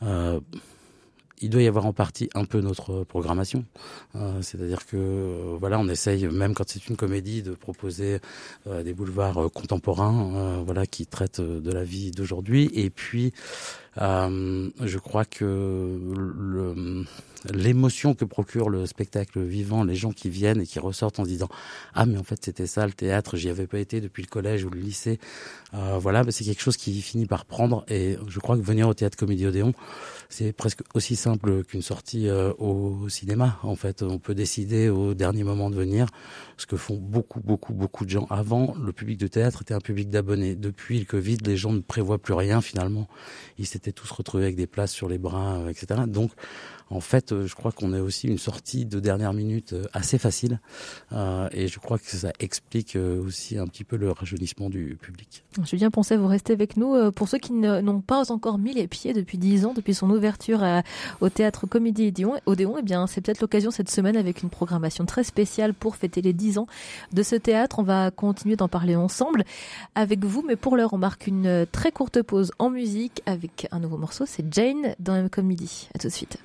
Euh, 0.04 0.40
il 1.42 1.50
doit 1.50 1.62
y 1.62 1.68
avoir 1.68 1.86
en 1.86 1.94
partie 1.94 2.30
un 2.36 2.46
peu 2.46 2.60
notre 2.60 3.04
programmation. 3.04 3.66
Euh, 4.16 4.42
C'est-à-dire 4.42 4.86
que 4.86 4.98
euh, 4.98 5.56
voilà, 5.60 5.80
on 5.80 5.88
essaye, 5.88 6.28
même 6.28 6.54
quand 6.54 6.68
c'est 6.68 6.88
une 6.88 6.98
comédie, 6.98 7.42
de 7.42 7.52
proposer 7.52 8.20
euh, 8.68 8.84
des 8.84 8.94
boulevards 8.94 9.46
euh, 9.46 9.50
contemporains, 9.50 10.34
euh, 10.36 10.64
voilà, 10.66 10.86
qui 10.86 11.06
traitent 11.06 11.42
de 11.42 11.72
la 11.72 11.84
vie 11.84 12.12
d'aujourd'hui. 12.12 12.70
Et 12.74 12.90
puis, 12.90 13.32
je 13.98 14.98
crois 14.98 15.26
que 15.26 17.06
l'émotion 17.54 18.14
que 18.14 18.26
procure 18.26 18.70
le 18.70 18.86
spectacle 18.86 19.42
vivant, 19.42 19.84
les 19.84 19.96
gens 19.96 20.12
qui 20.12 20.30
viennent 20.30 20.62
et 20.62 20.66
qui 20.66 20.80
ressortent 20.80 21.20
en 21.20 21.24
se 21.24 21.30
disant 21.30 21.48
ah 21.94 22.06
mais 22.06 22.18
en 22.18 22.24
fait 22.24 22.40
c'était 22.44 22.68
ça 22.68 22.86
le 22.86 22.94
théâtre, 22.94 23.38
j'y 23.38 23.50
avais 23.50 23.68
pas 23.68 23.80
été 23.80 24.02
depuis 24.02 24.24
le 24.24 24.28
collège 24.28 24.66
ou 24.66 24.70
le 24.70 24.80
lycée. 24.80 25.20
voilà, 25.74 26.24
c'est 26.30 26.44
quelque 26.44 26.62
chose 26.62 26.78
qui 26.78 27.02
finit 27.02 27.26
par 27.26 27.46
prendre. 27.46 27.86
Et 27.88 28.18
je 28.28 28.40
crois 28.40 28.58
que 28.58 28.62
venir 28.62 28.88
au 28.88 28.94
théâtre 28.94 29.18
Comédie 29.18 29.46
Odéon, 29.46 29.74
c'est 30.30 30.54
presque 30.54 30.82
aussi 30.94 31.16
simple 31.16 31.64
qu'une 31.64 31.82
sortie 31.82 32.30
euh, 32.30 32.54
au 32.60 33.10
cinéma. 33.10 33.58
En 33.64 33.76
fait, 33.76 34.04
on 34.04 34.20
peut 34.20 34.36
décider 34.36 34.88
au 34.90 35.16
dernier 35.16 35.44
moment 35.44 35.72
de 35.72 35.76
venir, 35.76 36.06
ce 36.58 36.68
que 36.68 36.78
font 36.78 36.98
beaucoup, 36.98 37.40
beaucoup, 37.40 37.74
beaucoup 37.74 38.06
de 38.06 38.12
gens. 38.12 38.28
Avant, 38.30 38.76
le 38.80 38.94
public 38.94 39.18
de 39.18 39.28
théâtre 39.28 39.64
était 39.64 39.74
un 39.74 39.80
public 39.80 40.10
d'abonnés. 40.10 40.56
Depuis 40.56 41.00
le 41.00 41.06
Covid, 41.06 41.38
les 41.46 41.58
gens 41.58 41.74
ne 41.74 41.80
prévoient 41.80 42.20
plus 42.20 42.36
rien 42.36 42.62
finalement. 42.62 43.08
S'étaient 43.80 43.92
tous 43.94 44.12
retrouvés 44.12 44.44
avec 44.44 44.56
des 44.56 44.68
places 44.68 44.92
sur 44.92 45.08
les 45.08 45.18
bras, 45.18 45.58
euh, 45.58 45.70
etc. 45.70 46.02
Donc, 46.08 46.32
en 46.90 47.00
fait, 47.00 47.46
je 47.46 47.56
crois 47.56 47.72
qu'on 47.72 47.94
a 47.94 48.02
aussi 48.02 48.28
une 48.28 48.38
sortie 48.38 48.86
de 48.86 49.00
dernière 49.00 49.34
minute 49.34 49.76
assez 49.94 50.18
facile, 50.18 50.60
et 51.12 51.68
je 51.68 51.80
crois 51.80 51.98
que 51.98 52.08
ça 52.08 52.32
explique 52.40 52.96
aussi 52.96 53.58
un 53.58 53.68
petit 53.68 53.84
peu 53.84 53.96
le 53.96 54.12
rajeunissement 54.12 54.70
du 54.70 54.98
public. 55.02 55.44
Julien 55.64 55.92
Poncet, 55.92 56.18
vous 56.18 56.28
restez 56.28 56.54
avec 56.54 56.78
nous. 56.78 57.12
Pour 57.12 57.28
ceux 57.28 57.38
qui 57.38 57.54
n'ont 57.54 58.02
pas 58.02 58.32
encore 58.32 58.58
mis 58.58 58.74
les 58.74 58.88
pieds 58.88 59.14
depuis 59.14 59.38
dix 59.38 59.66
ans, 59.66 59.74
depuis 59.74 59.94
son 59.94 60.10
ouverture 60.10 60.64
au 61.22 61.30
théâtre 61.30 61.68
Comédie 61.68 62.14
Odéon, 62.46 62.78
eh 62.78 62.82
bien, 62.82 63.08
c'est 63.08 63.22
peut-être 63.22 63.42
l'occasion 63.42 63.72
cette 63.72 63.90
semaine 63.90 64.18
avec 64.18 64.42
une 64.44 64.50
programmation 64.50 65.06
très 65.06 65.24
spéciale 65.24 65.74
pour 65.74 65.96
fêter 65.96 66.22
les 66.22 66.34
dix 66.34 66.58
ans 66.58 66.68
de 67.14 67.24
ce 67.24 67.36
théâtre. 67.36 67.80
On 67.80 67.84
va 67.84 68.12
continuer 68.12 68.56
d'en 68.56 68.68
parler 68.68 68.96
ensemble 68.96 69.44
avec 69.96 70.26
vous, 70.26 70.44
mais 70.48 70.56
pour 70.56 70.76
l'heure, 70.76 70.94
on 70.94 70.98
marque 70.98 71.28
une 71.28 71.66
très 71.72 71.92
courte 71.92 72.22
pause 72.22 72.52
en 72.60 72.70
musique 72.70 73.22
avec 73.26 73.68
un 73.72 73.80
nouveau 73.80 73.98
morceau. 73.98 74.26
C'est 74.26 74.46
Jane 74.54 74.96
dans 75.00 75.16
M 75.16 75.30
Comedy. 75.30 75.90
À 75.94 76.00
tout 76.00 76.08
de 76.08 76.14
suite. 76.14 76.38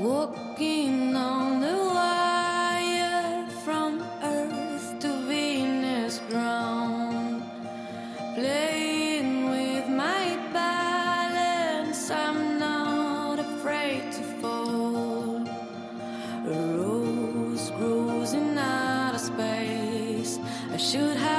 Walking 0.00 1.16
on 1.16 1.60
the 1.60 1.76
wire 1.92 3.48
from 3.64 4.00
Earth 4.22 5.00
to 5.00 5.08
Venus 5.26 6.20
ground, 6.30 7.42
playing 8.36 9.50
with 9.50 9.88
my 9.88 10.38
balance. 10.52 12.12
I'm 12.12 12.60
not 12.60 13.40
afraid 13.40 14.12
to 14.12 14.22
fall. 14.40 15.44
A 16.46 16.76
rose 16.76 17.70
grows 17.72 18.34
in 18.34 18.56
outer 18.56 19.18
space. 19.18 20.38
I 20.72 20.76
should 20.76 21.16
have 21.16 21.37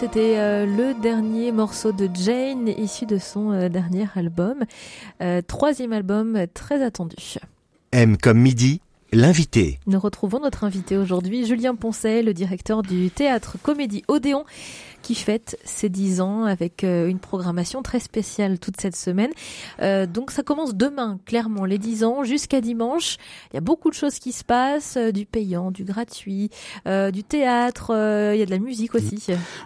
c'était 0.00 0.38
euh, 0.38 0.64
le 0.64 0.98
dernier 0.98 1.52
morceau 1.52 1.92
de 1.92 2.08
Jane 2.14 2.68
issu 2.68 3.04
de 3.04 3.18
son 3.18 3.52
euh, 3.52 3.68
dernier 3.68 4.06
album, 4.14 4.64
Euh, 5.20 5.42
troisième 5.46 5.92
album 5.92 6.46
très 6.54 6.82
attendu. 6.82 7.16
M 7.92 8.16
comme 8.16 8.38
midi, 8.38 8.80
l'invité. 9.12 9.78
Nous 9.86 9.98
retrouvons 9.98 10.40
notre 10.40 10.64
invité 10.64 10.96
aujourd'hui, 10.96 11.46
Julien 11.46 11.74
Poncet, 11.74 12.22
le 12.22 12.32
directeur 12.34 12.82
du 12.82 13.10
théâtre 13.10 13.56
Comédie 13.62 14.02
Odéon, 14.08 14.44
qui 15.02 15.14
fête 15.14 15.58
ses 15.64 15.88
10 15.88 16.20
ans 16.20 16.44
avec 16.44 16.84
euh, 16.84 17.08
une 17.08 17.18
programmation 17.18 17.82
très 17.82 18.00
spéciale 18.00 18.58
toute 18.58 18.80
cette 18.80 18.96
semaine. 18.96 19.30
Euh, 19.80 20.06
donc 20.06 20.30
ça 20.30 20.42
commence 20.42 20.74
demain, 20.74 21.18
clairement, 21.24 21.64
les 21.64 21.78
10 21.78 22.04
ans 22.04 22.22
jusqu'à 22.24 22.60
dimanche. 22.60 23.16
Il 23.52 23.54
y 23.54 23.58
a 23.58 23.62
beaucoup 23.62 23.90
de 23.90 23.94
choses 23.94 24.18
qui 24.18 24.32
se 24.32 24.44
passent, 24.44 24.96
euh, 24.96 25.10
du 25.10 25.26
payant, 25.26 25.70
du 25.70 25.84
gratuit, 25.84 26.50
euh, 26.86 27.10
du 27.10 27.24
théâtre, 27.24 27.92
euh, 27.94 28.34
il 28.34 28.38
y 28.38 28.42
a 28.42 28.46
de 28.46 28.50
la 28.50 28.58
musique 28.58 28.94
aussi. 28.94 29.24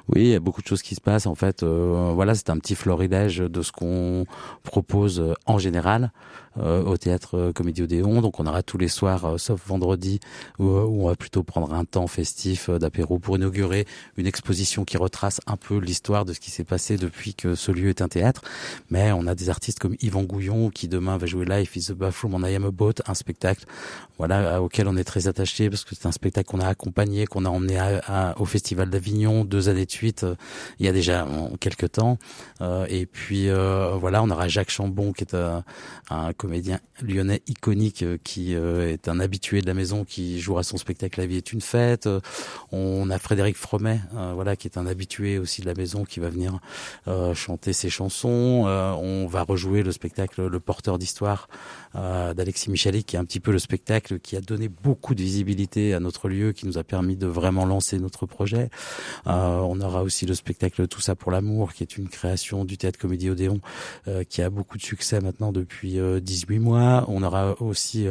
Oui, 0.09 0.23
il 0.23 0.29
y 0.29 0.35
a 0.35 0.41
beaucoup 0.41 0.63
de 0.63 0.67
choses 0.67 0.83
qui 0.83 0.95
se 0.95 1.01
passent. 1.01 1.27
En 1.27 1.35
fait, 1.35 1.63
euh, 1.63 2.13
voilà, 2.15 2.35
c'est 2.35 2.51
un 2.51 2.59
petit 2.59 2.75
florilège 2.75 3.39
de 3.39 3.63
ce 3.63 3.73
qu'on 3.73 4.27
propose 4.63 5.35
en 5.47 5.59
général 5.59 6.13
au 6.56 6.96
théâtre 6.96 7.37
euh, 7.37 7.52
Comédie 7.52 7.82
Odéon. 7.82 8.20
Donc, 8.20 8.40
on 8.40 8.46
aura 8.46 8.62
tous 8.62 8.78
les 8.78 8.88
soirs, 8.88 9.25
euh, 9.25 9.38
sauf 9.38 9.61
vendredi, 9.66 10.20
où, 10.58 10.64
où 10.64 11.04
on 11.04 11.08
va 11.08 11.16
plutôt 11.16 11.42
prendre 11.42 11.73
un 11.73 11.84
temps 11.84 12.06
festif 12.06 12.68
euh, 12.68 12.78
d'apéro 12.78 13.18
pour 13.18 13.37
inaugurer 13.37 13.87
une 14.16 14.26
exposition 14.26 14.84
qui 14.84 14.96
retrace 14.96 15.40
un 15.46 15.56
peu 15.56 15.78
l'histoire 15.78 16.25
de 16.25 16.32
ce 16.32 16.40
qui 16.40 16.50
s'est 16.50 16.64
passé 16.64 16.96
depuis 16.96 17.34
que 17.34 17.54
ce 17.54 17.73
lieu 17.73 17.88
est 17.88 18.02
un 18.02 18.08
théâtre. 18.08 18.42
Mais 18.90 19.12
on 19.12 19.26
a 19.26 19.34
des 19.34 19.50
artistes 19.50 19.78
comme 19.78 19.96
Yvan 20.00 20.23
Gouillon 20.23 20.70
qui 20.70 20.88
demain 20.88 21.16
va 21.16 21.26
jouer 21.26 21.44
Life 21.44 21.76
is 21.76 21.87
the 21.87 21.92
Bathroom 21.92 22.34
on 22.34 22.44
I 22.44 22.54
Am 22.54 22.64
a 22.64 22.70
Boat, 22.70 22.94
un 23.06 23.14
spectacle 23.14 23.64
voilà 24.18 24.62
auquel 24.62 24.87
on 24.87 24.96
est 24.96 25.04
très 25.04 25.26
attaché 25.26 25.68
parce 25.68 25.84
que 25.84 25.94
c'est 25.94 26.06
un 26.06 26.12
spectacle 26.12 26.49
qu'on 26.49 26.61
a 26.61 26.68
accompagné, 26.68 27.26
qu'on 27.26 27.44
a 27.44 27.49
emmené 27.49 27.78
à, 27.78 28.00
à, 28.06 28.40
au 28.40 28.44
Festival 28.44 28.88
d'Avignon 28.88 29.44
deux 29.44 29.68
années 29.68 29.87
de 29.87 29.90
suite, 29.90 30.23
euh, 30.23 30.37
il 30.78 30.87
y 30.87 30.88
a 30.88 30.92
déjà 30.92 31.26
en, 31.26 31.56
quelques 31.56 31.92
temps. 31.92 32.18
Euh, 32.61 32.87
et 32.88 33.06
puis 33.06 33.49
euh, 33.49 33.96
voilà, 33.99 34.23
on 34.23 34.30
aura 34.30 34.46
Jacques 34.46 34.70
Chambon 34.70 35.12
qui 35.12 35.25
est 35.25 35.34
un, 35.34 35.64
un 36.11 36.32
comédien 36.45 36.79
lyonnais 37.01 37.41
iconique 37.47 38.03
euh, 38.03 38.19
qui 38.23 38.53
est 38.53 39.09
un 39.09 39.19
habitué 39.19 39.63
de 39.63 39.67
la 39.67 39.73
maison 39.73 40.05
qui 40.05 40.41
jouera 40.41 40.63
son 40.63 40.77
spectacle 40.77 41.19
La 41.19 41.27
vie 41.27 41.39
est 41.39 41.55
une 41.55 41.63
fête. 41.63 42.07
On 42.71 43.09
a 43.09 43.19
Frédéric 43.19 43.57
Fromet, 43.57 44.01
voilà, 44.35 44.55
qui 44.55 44.69
est 44.69 44.77
un 44.77 44.87
habitué 44.87 45.39
aussi 45.39 45.63
de 45.63 45.67
la 45.67 45.75
maison 45.75 46.05
qui 46.05 46.21
va 46.21 46.29
venir 46.29 46.59
chanter 47.35 47.73
ses 47.73 47.89
chansons. 47.89 48.67
on 48.67 49.27
va 49.27 49.43
rejouer 49.43 49.83
le 49.83 49.93
spectacle 49.93 50.47
Le 50.47 50.61
Porteur 50.61 50.99
d'histoire 50.99 51.49
d'Alexis 51.95 52.71
Michalik, 52.71 53.07
qui 53.07 53.17
est 53.17 53.19
un 53.19 53.25
petit 53.25 53.41
peu 53.41 53.53
le 53.53 53.59
spectacle 53.59 54.19
qui 54.19 54.37
a 54.37 54.41
donné 54.41 54.69
beaucoup 54.69 55.15
de 55.15 55.23
visibilité 55.23 55.95
à 55.95 56.01
notre 56.01 56.29
lieu, 56.29 56.53
qui 56.53 56.67
nous 56.67 56.79
a 56.79 56.85
permis 56.85 57.17
de 57.17 57.27
vraiment 57.27 57.65
lancer 57.65 57.99
notre 57.99 58.27
projet. 58.27 58.69
on 59.27 59.81
aura 59.81 60.03
aussi 60.03 60.27
le 60.27 60.35
spectacle 60.35 60.87
Tout 60.89 61.01
ça 61.01 61.15
pour 61.15 61.31
l'amour, 61.31 61.73
qui 61.73 61.83
est 61.83 61.97
une 61.97 62.09
création 62.09 62.65
du 62.65 62.77
théâtre 62.77 62.99
Comédie 62.99 63.31
Odéon, 63.31 63.61
qui 64.29 64.43
a 64.43 64.51
beaucoup 64.51 64.77
de 64.77 64.83
succès 64.83 65.21
maintenant 65.21 65.53
depuis 65.53 65.99
18 66.35 66.59
mois. 66.59 67.05
On 67.09 67.23
aura 67.23 67.61
aussi 67.61 68.07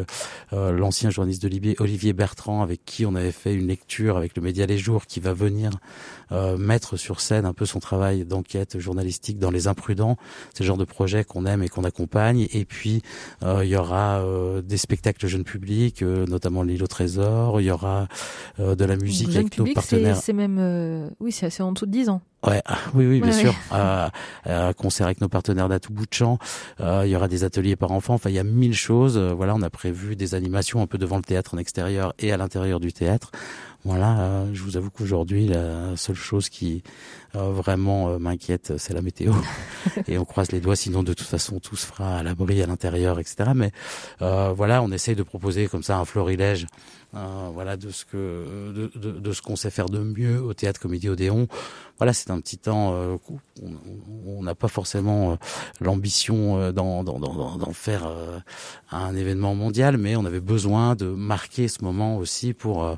l'ancien 0.52 1.10
journaliste 1.10 1.44
de 1.44 1.76
Olivier 1.80 2.14
Bertrand, 2.14 2.62
avec 2.62 2.86
qui 2.86 3.06
on 3.06 3.16
avait 3.16 3.32
fait 3.32 3.54
une 3.54 3.68
lecture 3.68 4.18
avec 4.18 4.36
le 4.36 4.42
média 4.42 4.66
Les 4.66 4.78
Jours, 4.78 5.06
qui 5.06 5.20
va 5.20 5.34
venir 5.34 5.72
euh, 6.32 6.58
mettre 6.58 6.98
sur 6.98 7.20
scène 7.20 7.46
un 7.46 7.54
peu 7.54 7.66
son 7.66 7.80
travail 7.80 8.26
d'enquête 8.26 8.80
journalistique 8.80 9.38
dans 9.38 9.52
Les 9.52 9.68
Imprudents. 9.68 10.18
C'est 10.54 10.64
le 10.64 10.68
genre 10.68 10.78
de 10.78 10.86
projet 10.86 11.24
qu'on 11.24 11.46
aime 11.46 11.62
et 11.62 11.70
qu'on 11.70 11.84
accompagne. 11.84 12.48
Et 12.54 12.66
puis, 12.66 13.02
euh, 13.44 13.64
il 13.64 13.70
y 13.70 13.76
aura 13.76 14.20
euh, 14.20 14.62
des 14.62 14.78
spectacles 14.78 15.28
jeunes 15.28 15.44
publics, 15.44 16.02
notamment 16.02 16.64
l'île 16.64 16.84
au 16.84 16.88
trésor. 16.88 17.62
Il 17.62 17.66
y 17.66 17.72
aura 17.72 18.08
de 18.60 18.86
la 18.86 18.96
musique 18.96 19.36
avec 19.36 19.58
nos 19.58 19.66
partenaires. 19.74 20.18
C'est 20.18 20.34
même, 20.34 21.12
oui, 21.20 21.32
c'est 21.32 21.62
en 21.62 21.72
dessous 21.72 21.86
de 21.86 21.92
10 21.92 22.10
ans. 22.10 22.22
Ouais, 22.46 22.62
ah, 22.66 22.78
oui, 22.94 23.06
oui, 23.06 23.22
bien 23.22 23.32
sûr. 23.32 23.56
Euh, 23.74 24.74
concert 24.74 25.06
avec 25.06 25.22
nos 25.22 25.30
partenaires 25.30 25.70
d'Atout 25.70 25.94
bout 25.94 26.06
de 26.06 26.14
champ. 26.14 26.38
il 26.80 27.08
y 27.08 27.16
aura 27.16 27.28
des 27.28 27.44
ateliers 27.44 27.76
par 27.76 27.92
enfants. 27.92 28.16
Enfin, 28.16 28.30
il 28.30 28.36
y 28.36 28.40
a 28.40 28.44
mille 28.44 28.76
choses. 28.76 29.18
voilà, 29.18 29.56
on 29.56 29.62
a 29.62 29.70
prévu 29.70 30.16
des 30.16 30.36
animations 30.36 30.82
un 30.82 30.88
peu 30.88 30.98
devant 30.98 31.18
le 31.18 31.24
théâtre 31.24 31.54
en 31.56 31.58
extérieur 31.58 32.14
et 32.20 32.32
à 32.32 32.38
l'intérieur 32.38 32.80
du 32.80 32.92
théâtre. 32.94 33.32
Voilà, 33.86 34.18
euh, 34.20 34.50
je 34.54 34.64
vous 34.64 34.78
avoue 34.78 34.90
qu'aujourd'hui, 34.90 35.48
la 35.48 35.98
seule 35.98 36.16
chose 36.16 36.48
qui 36.48 36.84
euh, 37.36 37.52
vraiment 37.52 38.10
euh, 38.10 38.18
m'inquiète, 38.18 38.78
c'est 38.78 38.94
la 38.94 39.02
météo. 39.02 39.34
et 40.08 40.18
on 40.18 40.24
croise 40.24 40.54
les 40.54 40.62
doigts, 40.62 40.78
sinon 40.78 41.04
de 41.04 41.14
toute 41.14 41.28
façon, 41.28 41.60
tout 41.60 41.76
se 41.76 41.86
fera 41.86 42.20
à 42.20 42.24
l'abri 42.24 42.62
à 42.62 42.66
l'intérieur, 42.66 43.20
etc. 43.20 43.52
Mais 43.54 43.72
voilà, 44.20 44.82
on 44.82 44.92
essaye 44.92 45.16
de 45.16 45.24
proposer 45.24 45.68
comme 45.68 45.84
ça 45.84 45.98
un 45.98 46.06
florilège 46.06 46.68
voilà 47.14 47.78
de 47.78 47.90
ce 47.90 48.06
que 48.06 48.72
de, 48.74 48.92
de, 48.96 49.12
de 49.12 49.32
ce 49.32 49.42
qu'on 49.42 49.56
sait 49.56 49.70
faire 49.70 49.88
de 49.88 50.00
mieux 50.00 50.42
au 50.42 50.54
théâtre 50.54 50.80
Comédie 50.80 51.10
Odéon. 51.10 51.48
Voilà, 52.00 52.12
c'est 52.14 52.32
un 52.32 52.40
petit 52.42 52.58
temps. 52.58 52.96
on 54.26 54.44
n'a 54.44 54.56
pas 54.56 54.68
forcément 54.68 55.38
l'ambition 55.80 56.72
d'en, 56.72 57.04
d'en, 57.04 57.74
faire 57.74 58.12
un 58.92 59.16
événement 59.16 59.56
mondial, 59.56 59.98
mais 59.98 60.16
on 60.16 60.26
avait 60.26 60.40
besoin 60.40 60.96
de 60.96 61.06
marquer 61.06 61.68
ce 61.68 61.84
moment 61.84 62.18
aussi 62.18 62.54
pour 62.54 62.98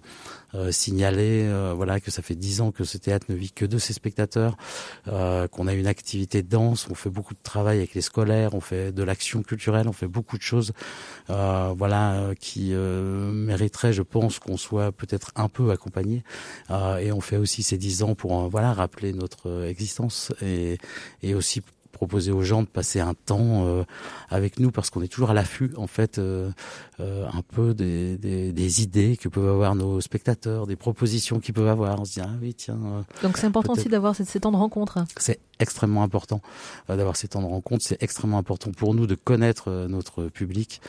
euh, 0.55 0.72
signaler 0.72 1.43
euh, 1.45 1.74
voilà 1.75 2.00
que 2.00 2.12
ça 2.12 2.22
fait 2.22 2.36
dix 2.36 2.62
ans 2.62 2.72
que 2.72 2.86
ce 2.86 2.98
théâtre 2.98 3.25
ne 3.29 3.36
vit 3.36 3.51
que 3.51 3.65
de 3.65 3.77
ses 3.77 3.91
spectateurs, 3.91 4.55
euh, 5.07 5.48
qu'on 5.48 5.67
a 5.67 5.74
une 5.74 5.88
activité 5.88 6.43
dense, 6.43 6.88
on 6.89 6.95
fait 6.95 7.10
beaucoup 7.10 7.34
de 7.34 7.39
travail 7.43 7.77
avec 7.79 7.93
les 7.93 8.01
scolaires, 8.01 8.53
on 8.53 8.62
fait 8.62 8.93
de 8.93 9.03
l'action 9.03 9.43
culturelle, 9.43 9.88
on 9.89 9.93
fait 9.93 10.07
beaucoup 10.07 10.38
de 10.38 10.41
choses 10.41 10.72
voilà 11.27 12.31
qui 12.39 12.74
mériteraient, 12.74 13.93
je 13.93 14.01
pense, 14.05 14.39
qu'on 14.39 14.57
soit 14.57 14.91
peut-être 14.91 15.31
un 15.35 15.50
peu 15.50 15.71
accompagné. 15.71 16.24
et 17.01 17.12
on 17.12 17.21
fait 17.21 17.38
aussi 17.38 17.63
ces 17.63 17.77
dix 17.77 18.03
ans 18.03 18.15
pour 18.15 18.50
voilà 18.50 18.74
rappeler 18.74 19.13
notre 19.13 19.65
existence 19.65 20.31
et, 20.41 20.77
et 21.21 21.35
aussi 21.35 21.62
proposer 21.95 22.31
aux 22.31 22.43
gens 22.43 22.62
de 22.62 22.67
passer 22.67 23.00
un 23.00 23.13
temps 23.13 23.65
euh, 23.65 23.83
avec 24.29 24.59
nous 24.59 24.69
parce 24.69 24.89
qu'on 24.89 25.01
est 25.01 25.07
toujours 25.07 25.31
à 25.31 25.33
l'affût 25.33 25.71
en 25.77 25.88
fait 25.88 26.17
euh, 26.19 26.51
euh, 27.00 27.25
un 27.33 27.41
peu 27.41 27.74
des, 27.74 28.17
des, 28.17 28.51
des, 28.51 28.81
idées 28.83 29.17
que 29.17 29.29
peuvent 29.29 29.47
avoir 29.47 29.75
nos 29.75 30.01
spectateurs, 30.01 30.67
des 30.67 30.75
propositions 30.75 31.39
qu'ils 31.39 31.53
peuvent 31.53 31.69
avoir. 31.69 32.00
On 32.00 32.05
se 32.05 32.13
dit 32.13 32.21
ah 32.21 32.29
oui 32.41 32.53
tiens. 32.53 33.05
Donc 33.24 33.38
c'est 33.38 33.47
important 33.47 33.74
aussi 33.74 33.88
d'avoir 33.88 34.15
ces, 34.15 34.25
ces 34.25 34.41
temps 34.41 34.51
de 34.51 34.57
rencontre. 34.57 35.05
C'est 35.17 35.39
extrêmement 35.59 36.03
important 36.03 36.41
d'avoir 36.88 37.15
ces 37.15 37.27
temps 37.27 37.41
de 37.41 37.47
rencontre. 37.47 37.83
C'est 37.85 38.01
extrêmement 38.01 38.38
important 38.38 38.71
pour 38.71 38.93
nous 38.93 39.07
de 39.07 39.15
connaître 39.15 39.71
notre 39.88 40.25
public 40.25 40.81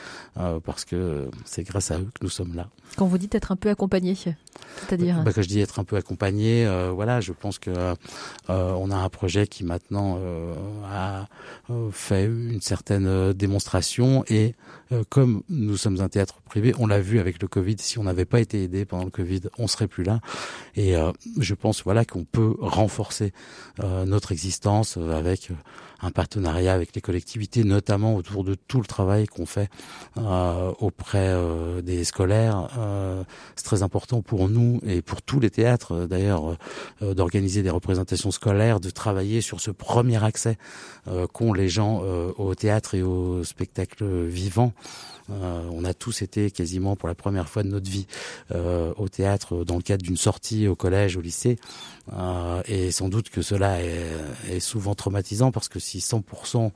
parce 0.65 0.85
que 0.85 1.29
c'est 1.45 1.63
grâce 1.63 1.91
à 1.91 1.99
eux 1.99 2.09
que 2.15 2.23
nous 2.23 2.31
sommes 2.31 2.55
là. 2.55 2.69
Quand 2.97 3.07
vous 3.07 3.19
dites 3.19 3.35
être 3.35 3.53
un 3.53 3.57
peu 3.57 3.69
accompagné, 3.69 4.15
c'est-à-dire 4.15 5.23
bah, 5.23 5.33
Quand 5.35 5.43
je 5.43 5.49
dis 5.49 5.61
être 5.61 5.79
un 5.79 5.85
peu 5.85 5.97
accompagné, 5.97 6.67
voilà, 6.95 7.21
je 7.21 7.33
pense 7.33 7.59
que 7.59 7.95
on 8.49 8.91
a 8.91 8.97
un 8.97 9.09
projet 9.09 9.47
qui 9.47 9.65
maintenant 9.65 10.19
a 10.85 11.29
euh, 11.71 11.91
fait 11.91 12.27
une 12.27 12.61
certaine 12.61 13.07
euh, 13.07 13.33
démonstration 13.33 14.25
et 14.29 14.55
euh, 14.93 15.03
comme 15.09 15.43
nous 15.49 15.77
sommes 15.77 16.01
un 16.01 16.09
théâtre 16.09 16.41
privé, 16.43 16.75
on 16.79 16.87
l'a 16.87 17.01
vu 17.01 17.19
avec 17.19 17.43
le 17.43 17.49
Covid, 17.49 17.77
si 17.79 17.99
on 17.99 18.05
n'avait 18.05 18.25
pas 18.25 18.41
été 18.41 18.63
aidé 18.63 18.85
pendant 18.85 19.05
le 19.05 19.11
Covid, 19.11 19.43
on 19.59 19.67
serait 19.67 19.89
plus 19.89 20.05
là. 20.05 20.21
Et 20.77 20.95
je 21.39 21.55
pense 21.55 21.83
voilà 21.83 22.05
qu'on 22.05 22.25
peut 22.25 22.55
renforcer 22.61 23.33
notre 23.83 24.33
existence 24.33 24.56
avec 24.97 25.51
un 26.01 26.11
partenariat 26.11 26.73
avec 26.75 26.95
les 26.95 27.01
collectivités, 27.01 27.65
notamment 27.65 28.17
autour 28.17 28.45
de 28.45 28.55
tout 28.55 28.81
le 28.81 28.87
travail 28.87 29.27
qu'on 29.27 29.47
fait 29.47 29.69
auprès 30.79 31.35
des 31.83 32.05
scolaires. 32.05 32.69
c'est 33.57 33.65
très 33.65 33.83
important 33.83 34.23
pour 34.23 34.49
nous 34.49 34.81
et 34.87 35.03
pour 35.03 35.23
tous 35.23 35.41
les 35.41 35.51
théâtres 35.51 36.07
d'ailleurs 36.07 36.57
d'organiser 37.01 37.63
des 37.63 37.71
représentations 37.71 38.31
scolaires, 38.31 38.81
de 38.81 38.91
travailler 38.91 39.41
sur 39.41 39.61
ce 39.61 39.71
premier 39.71 40.23
accès 40.23 40.59
euh, 41.09 41.27
qu'ont 41.27 41.53
les 41.53 41.69
gens 41.69 42.03
euh, 42.03 42.33
au 42.37 42.55
théâtre 42.55 42.95
et 42.95 43.03
au 43.03 43.45
spectacle 43.45 44.05
vivant. 44.27 44.73
Euh, 45.31 45.69
on 45.73 45.85
a 45.85 45.95
tous 45.95 46.23
été 46.23 46.51
quasiment 46.51 46.97
pour 46.97 47.09
la 47.09 47.15
première 47.15 47.49
fois 47.49 47.63
de 47.63 47.69
notre 47.69 47.91
vie 47.91 48.07
euh, 48.55 48.93
au 48.97 49.09
théâtre 49.09 49.65
dans 49.65 49.77
le 49.77 49.83
cadre 49.83 50.03
d'une 50.03 50.17
sortie 50.17 50.69
au 50.69 50.77
collège, 50.77 51.17
au 51.17 51.21
lycée. 51.21 51.59
Euh, 52.13 52.63
et 52.67 52.93
sans 52.93 53.09
doute 53.09 53.31
que 53.31 53.43
cela 53.43 53.83
est, 53.83 54.15
est, 54.49 54.61
souvent 54.61 54.95
traumatisant 54.95 55.51
parce 55.51 55.69
que 55.69 55.81
si 55.81 55.99
100% 55.99 56.71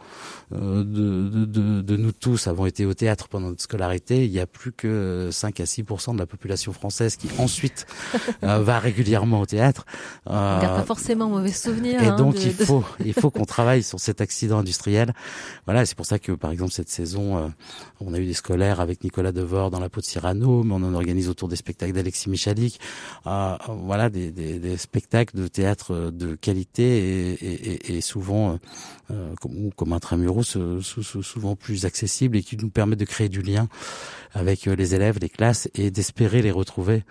de, 0.50 0.82
de, 0.82 1.44
de, 1.44 1.80
de, 1.82 1.96
nous 1.96 2.10
tous 2.10 2.48
avons 2.48 2.66
été 2.66 2.84
au 2.84 2.94
théâtre 2.94 3.28
pendant 3.28 3.50
notre 3.50 3.62
scolarité, 3.62 4.24
il 4.24 4.30
n'y 4.32 4.40
a 4.40 4.46
plus 4.46 4.72
que 4.72 5.28
5 5.30 5.60
à 5.60 5.64
6% 5.64 6.14
de 6.14 6.18
la 6.18 6.26
population 6.26 6.72
française 6.72 7.16
qui 7.16 7.28
ensuite 7.38 7.86
va 8.42 8.80
régulièrement 8.80 9.40
au 9.40 9.46
théâtre. 9.46 9.86
on 10.26 10.32
garde 10.32 10.80
pas 10.80 10.84
forcément 10.84 11.28
mauvais 11.28 11.52
souvenir. 11.52 12.02
Et 12.02 12.08
hein, 12.08 12.16
donc 12.16 12.42
il 12.42 12.52
faut 12.52 12.84
il 13.04 13.14
faut 13.14 13.30
qu'on 13.30 13.44
travaille 13.44 13.84
sur 13.84 14.00
cet 14.00 14.20
accident 14.20 14.58
industriel. 14.58 15.14
Voilà, 15.66 15.86
c'est 15.86 15.96
pour 15.96 16.06
ça 16.06 16.18
que 16.18 16.32
par 16.32 16.50
exemple 16.50 16.72
cette 16.72 16.90
saison, 16.90 17.52
on 18.00 18.12
a 18.12 18.18
eu 18.18 18.26
des 18.26 18.34
scolaire 18.40 18.80
avec 18.80 19.04
Nicolas 19.04 19.32
Devor 19.32 19.70
dans 19.70 19.78
la 19.78 19.88
peau 19.88 20.00
de 20.00 20.06
Cyrano, 20.06 20.64
mais 20.64 20.74
on 20.74 20.82
en 20.82 20.94
organise 20.94 21.28
autour 21.28 21.48
des 21.48 21.56
spectacles 21.56 21.92
d'Alexis 21.92 22.28
Michalik. 22.28 22.80
Euh, 23.26 23.56
voilà, 23.68 24.10
des, 24.10 24.32
des, 24.32 24.58
des, 24.58 24.76
spectacles 24.76 25.19
de 25.34 25.46
théâtre 25.48 26.10
de 26.10 26.34
qualité 26.34 27.32
et, 27.32 27.32
et, 27.32 27.96
et 27.96 28.00
souvent, 28.00 28.58
euh, 29.10 29.34
comme, 29.40 29.72
comme 29.74 29.92
Intramuros, 29.92 30.56
souvent 30.82 31.56
plus 31.56 31.84
accessibles 31.84 32.36
et 32.36 32.42
qui 32.42 32.56
nous 32.56 32.70
permettent 32.70 33.00
de 33.00 33.04
créer 33.04 33.28
du 33.28 33.42
lien 33.42 33.68
avec 34.32 34.68
euh, 34.68 34.76
les 34.76 34.94
élèves, 34.94 35.18
les 35.20 35.28
classes 35.28 35.68
et 35.74 35.90
d'espérer 35.90 36.42
les 36.42 36.50
retrouver 36.50 37.04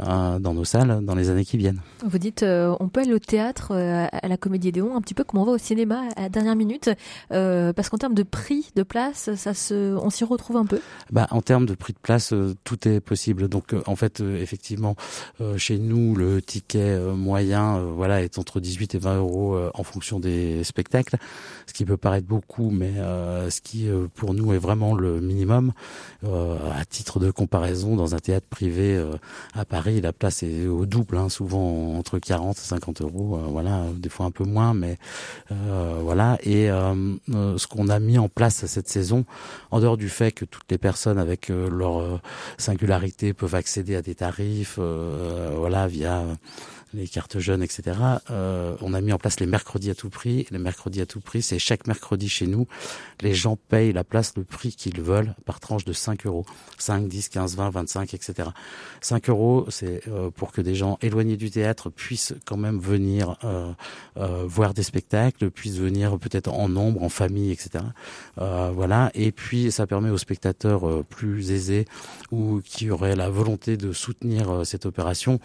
euh, 0.00 0.38
dans 0.38 0.52
nos 0.52 0.64
salles 0.64 1.04
dans 1.04 1.14
les 1.14 1.30
années 1.30 1.44
qui 1.44 1.56
viennent. 1.56 1.80
Vous 2.04 2.18
dites, 2.18 2.42
euh, 2.42 2.76
on 2.80 2.88
peut 2.88 3.00
aller 3.00 3.14
au 3.14 3.18
théâtre, 3.18 3.72
à 3.72 4.28
la 4.28 4.36
Comédie 4.36 4.72
Déon, 4.72 4.96
un 4.96 5.00
petit 5.00 5.14
peu 5.14 5.24
comme 5.24 5.40
on 5.40 5.44
va 5.44 5.52
au 5.52 5.58
cinéma 5.58 6.02
à 6.16 6.22
la 6.22 6.28
dernière 6.28 6.56
minute, 6.56 6.90
parce 7.30 7.88
qu'en 7.88 7.96
termes 7.98 8.14
de 8.14 8.22
prix 8.22 8.70
de 8.76 8.82
place, 8.82 9.34
ça 9.34 9.54
se, 9.54 9.96
on 9.96 10.10
s'y 10.10 10.24
retrouve 10.24 10.56
un 10.56 10.66
peu? 10.66 10.80
Bah, 11.10 11.26
en 11.30 11.40
termes 11.40 11.66
de 11.66 11.74
prix 11.74 11.92
de 11.92 11.98
place, 11.98 12.34
tout 12.64 12.88
est 12.88 13.00
possible. 13.00 13.48
Donc, 13.48 13.74
en 13.86 13.96
fait, 13.96 14.20
effectivement, 14.20 14.96
chez 15.56 15.78
nous, 15.78 16.14
le 16.14 16.42
ticket 16.42 16.98
moyen, 16.98 17.55
voilà, 17.94 18.22
est 18.22 18.38
entre 18.38 18.60
18 18.60 18.94
et 18.94 18.98
20 18.98 19.18
euros 19.18 19.58
en 19.74 19.82
fonction 19.82 20.20
des 20.20 20.64
spectacles, 20.64 21.16
ce 21.66 21.72
qui 21.72 21.84
peut 21.84 21.96
paraître 21.96 22.26
beaucoup, 22.26 22.70
mais 22.70 22.92
ce 22.96 23.60
qui, 23.60 23.88
pour 24.14 24.34
nous, 24.34 24.52
est 24.52 24.58
vraiment 24.58 24.94
le 24.94 25.20
minimum 25.20 25.72
à 26.24 26.84
titre 26.84 27.18
de 27.18 27.30
comparaison, 27.30 27.96
dans 27.96 28.14
un 28.14 28.18
théâtre 28.18 28.46
privé 28.48 28.96
euh, 28.96 29.16
à 29.54 29.64
Paris, 29.64 30.00
la 30.00 30.12
place 30.12 30.42
est 30.42 30.66
au 30.66 30.86
double, 30.86 31.16
hein, 31.16 31.28
souvent 31.28 31.96
entre 31.96 32.18
40 32.18 32.56
et 32.56 32.60
50 32.60 33.02
euros, 33.02 33.36
euh, 33.36 33.46
voilà, 33.48 33.84
des 33.94 34.08
fois 34.08 34.26
un 34.26 34.30
peu 34.30 34.44
moins, 34.44 34.74
mais 34.74 34.98
euh, 35.50 35.98
voilà. 36.02 36.38
Et 36.42 36.68
ce 36.68 37.66
qu'on 37.66 37.88
a 37.88 37.98
mis 37.98 38.18
en 38.18 38.28
place 38.28 38.66
cette 38.66 38.88
saison, 38.88 39.24
en 39.70 39.80
dehors 39.80 39.96
du 39.96 40.08
fait 40.08 40.32
que 40.32 40.44
toutes 40.44 40.70
les 40.70 40.78
personnes 40.78 41.18
avec 41.18 41.48
leur 41.48 42.20
singularité 42.58 43.32
peuvent 43.32 43.54
accéder 43.54 43.96
à 43.96 44.02
des 44.02 44.14
tarifs, 44.14 44.78
voilà, 44.78 45.86
via 45.86 46.24
les 46.96 47.06
cartes 47.06 47.38
jeunes, 47.38 47.62
etc. 47.62 47.98
on 48.28 48.94
a 48.94 49.00
mis 49.00 49.12
en 49.12 49.18
place 49.18 49.38
les 49.38 49.46
mercredis 49.46 49.90
à 49.90 49.94
tout 49.94 50.10
prix. 50.10 50.46
Les 50.50 50.58
mercredis 50.58 51.00
à 51.00 51.06
tout 51.06 51.20
prix, 51.20 51.42
c'est 51.42 51.58
chaque 51.58 51.86
mercredi 51.86 52.28
chez 52.28 52.46
nous, 52.46 52.66
les 53.20 53.34
gens 53.34 53.56
payent 53.56 53.92
la 53.92 54.04
place 54.04 54.32
le 54.36 54.44
prix 54.44 54.72
qu'ils 54.72 55.00
veulent 55.00 55.34
par 55.44 55.60
tranche 55.60 55.84
de 55.84 55.92
5 55.92 56.26
euros. 56.26 56.46
5, 56.78 57.06
10, 57.08 57.28
15, 57.28 57.56
20, 57.56 57.70
25, 57.70 58.14
etc. 58.14 58.48
5 59.00 59.28
euros, 59.28 59.66
c'est 59.68 60.02
pour 60.34 60.52
que 60.52 60.60
des 60.60 60.74
gens 60.74 60.98
éloignés 61.02 61.36
du 61.36 61.50
théâtre 61.50 61.90
puissent 61.90 62.34
quand 62.46 62.56
même 62.56 62.78
venir 62.78 63.36
voir 64.16 64.74
des 64.74 64.82
spectacles, 64.82 65.50
puissent 65.50 65.78
venir 65.78 66.18
peut-être 66.18 66.52
en 66.52 66.68
nombre, 66.68 67.02
en 67.02 67.08
famille, 67.08 67.52
etc. 67.52 67.84
voilà. 68.36 69.10
Et 69.14 69.32
puis 69.32 69.70
ça 69.70 69.86
permet 69.86 70.10
aux 70.10 70.18
spectateurs 70.18 71.04
plus 71.04 71.50
aisés 71.50 71.84
ou 72.30 72.60
qui 72.64 72.90
auraient 72.90 73.16
la 73.16 73.28
volonté 73.28 73.76
de 73.76 73.92
soutenir 73.92 74.62
cette 74.64 74.86
opération, 74.86 75.40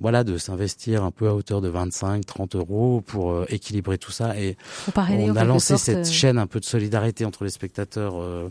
voilà, 0.00 0.24
de 0.24 0.38
s'investir 0.38 0.87
un 0.96 1.10
peu 1.10 1.28
à 1.28 1.34
hauteur 1.34 1.60
de 1.60 1.68
25, 1.68 2.24
30 2.24 2.56
euros 2.56 3.02
pour 3.06 3.32
euh, 3.32 3.46
équilibrer 3.48 3.98
tout 3.98 4.10
ça. 4.10 4.38
Et 4.38 4.56
on 4.96 5.36
a 5.36 5.44
lancé 5.44 5.76
cette 5.76 6.06
euh, 6.06 6.10
chaîne 6.10 6.38
un 6.38 6.46
peu 6.46 6.60
de 6.60 6.64
solidarité 6.64 7.24
entre 7.24 7.44
les 7.44 7.50
spectateurs 7.50 8.14
euh, 8.16 8.48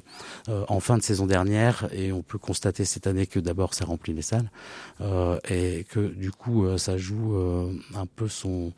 en 0.67 0.79
fin 0.79 0.97
de 0.97 1.03
saison 1.03 1.25
dernière, 1.25 1.87
et 1.91 2.11
on 2.11 2.21
peut 2.21 2.37
constater 2.37 2.85
cette 2.85 3.07
année 3.07 3.27
que 3.27 3.39
d'abord 3.39 3.73
ça 3.73 3.85
remplit 3.85 4.13
les 4.13 4.21
salles 4.21 4.49
et 5.49 5.85
que 5.89 5.99
du 5.99 6.31
coup 6.31 6.65
ça 6.77 6.97
joue 6.97 7.35
un 7.95 8.05
peu 8.05 8.27
son 8.27 8.73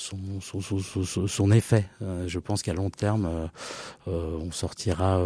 son, 0.00 0.60
son, 0.60 1.26
son, 1.28 1.50
effet. 1.52 1.86
je 2.26 2.38
pense 2.38 2.62
qu'à 2.62 2.72
long 2.72 2.90
terme, 2.90 3.50
on 4.06 4.50
sortira 4.50 5.20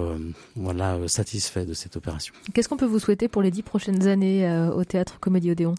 voilà 0.56 0.98
satisfait 1.08 1.64
de 1.64 1.74
cette 1.74 1.96
opération. 1.96 2.34
Qu'est-ce 2.52 2.68
qu'on 2.68 2.76
peut 2.76 2.84
vous 2.84 2.98
souhaiter 2.98 3.28
pour 3.28 3.42
les 3.42 3.50
dix 3.50 3.62
prochaines 3.62 4.06
années 4.06 4.48
au 4.74 4.84
théâtre 4.84 5.18
Comédie 5.20 5.50
Odéon? 5.50 5.74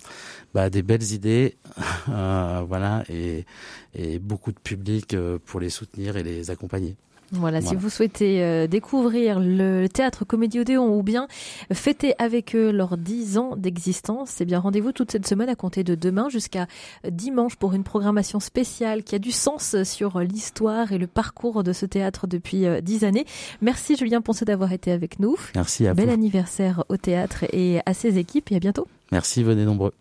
Bah, 0.54 0.70
Des 0.70 0.84
belles 0.84 1.12
idées, 1.12 1.58
euh, 2.10 2.64
voilà, 2.68 3.04
et, 3.10 3.46
et, 3.94 4.20
beaucoup 4.20 4.52
de 4.52 4.60
public 4.60 5.14
euh, 5.14 5.38
pour 5.44 5.60
les 5.60 5.70
soutenir 5.70 6.18
et 6.18 6.24
les 6.24 6.50
accompagner. 6.50 6.96
Voilà, 7.32 7.62
si 7.62 7.76
vous 7.76 7.90
souhaitez 7.90 8.44
euh, 8.44 8.68
découvrir 8.68 9.40
le 9.40 9.88
théâtre 9.88 10.26
Comédie 10.26 10.60
Odéon 10.60 10.98
ou 10.98 11.04
bien 11.04 11.28
fêter 11.74 12.14
avec 12.20 12.56
eux 12.56 12.72
leurs 12.72 12.98
10 12.98 13.38
ans 13.38 13.56
d'existence, 13.56 14.42
eh 14.42 14.46
bien 14.46 14.60
rendez-vous 14.60 14.92
toute 14.92 15.12
cette 15.12 15.28
semaine 15.28 15.50
à 15.50 15.56
compter 15.56 15.84
de 15.84 15.96
demain 15.96 16.30
jusqu'à 16.30 16.68
dimanche 17.10 17.56
pour 17.56 17.74
une 17.74 17.84
programmation 17.84 18.40
spéciale 18.40 19.04
qui 19.04 19.16
a 19.16 19.20
du 19.20 19.32
sens 19.32 19.82
sur 19.84 20.20
l'histoire 20.20 20.92
et 20.92 20.98
le 20.98 21.08
parcours 21.08 21.64
de 21.64 21.74
ce 21.74 21.86
théâtre 21.86 22.28
depuis 22.28 22.66
10 22.82 23.04
années. 23.04 23.26
Merci 23.62 23.96
Julien 23.96 24.22
Poncet 24.22 24.46
d'avoir 24.46 24.72
été 24.72 24.92
avec 24.92 25.20
nous. 25.20 25.36
Merci 25.56 25.88
à 25.88 25.94
Bel 25.94 26.10
anniversaire 26.10 26.84
au 26.90 26.98
théâtre 26.98 27.46
et 27.52 27.80
à 27.86 27.94
ses 27.94 28.18
équipes 28.18 28.52
et 28.52 28.56
à 28.56 28.60
bientôt. 28.60 28.88
Merci, 29.12 29.44
venez 29.44 29.66
nombreux. 29.66 29.94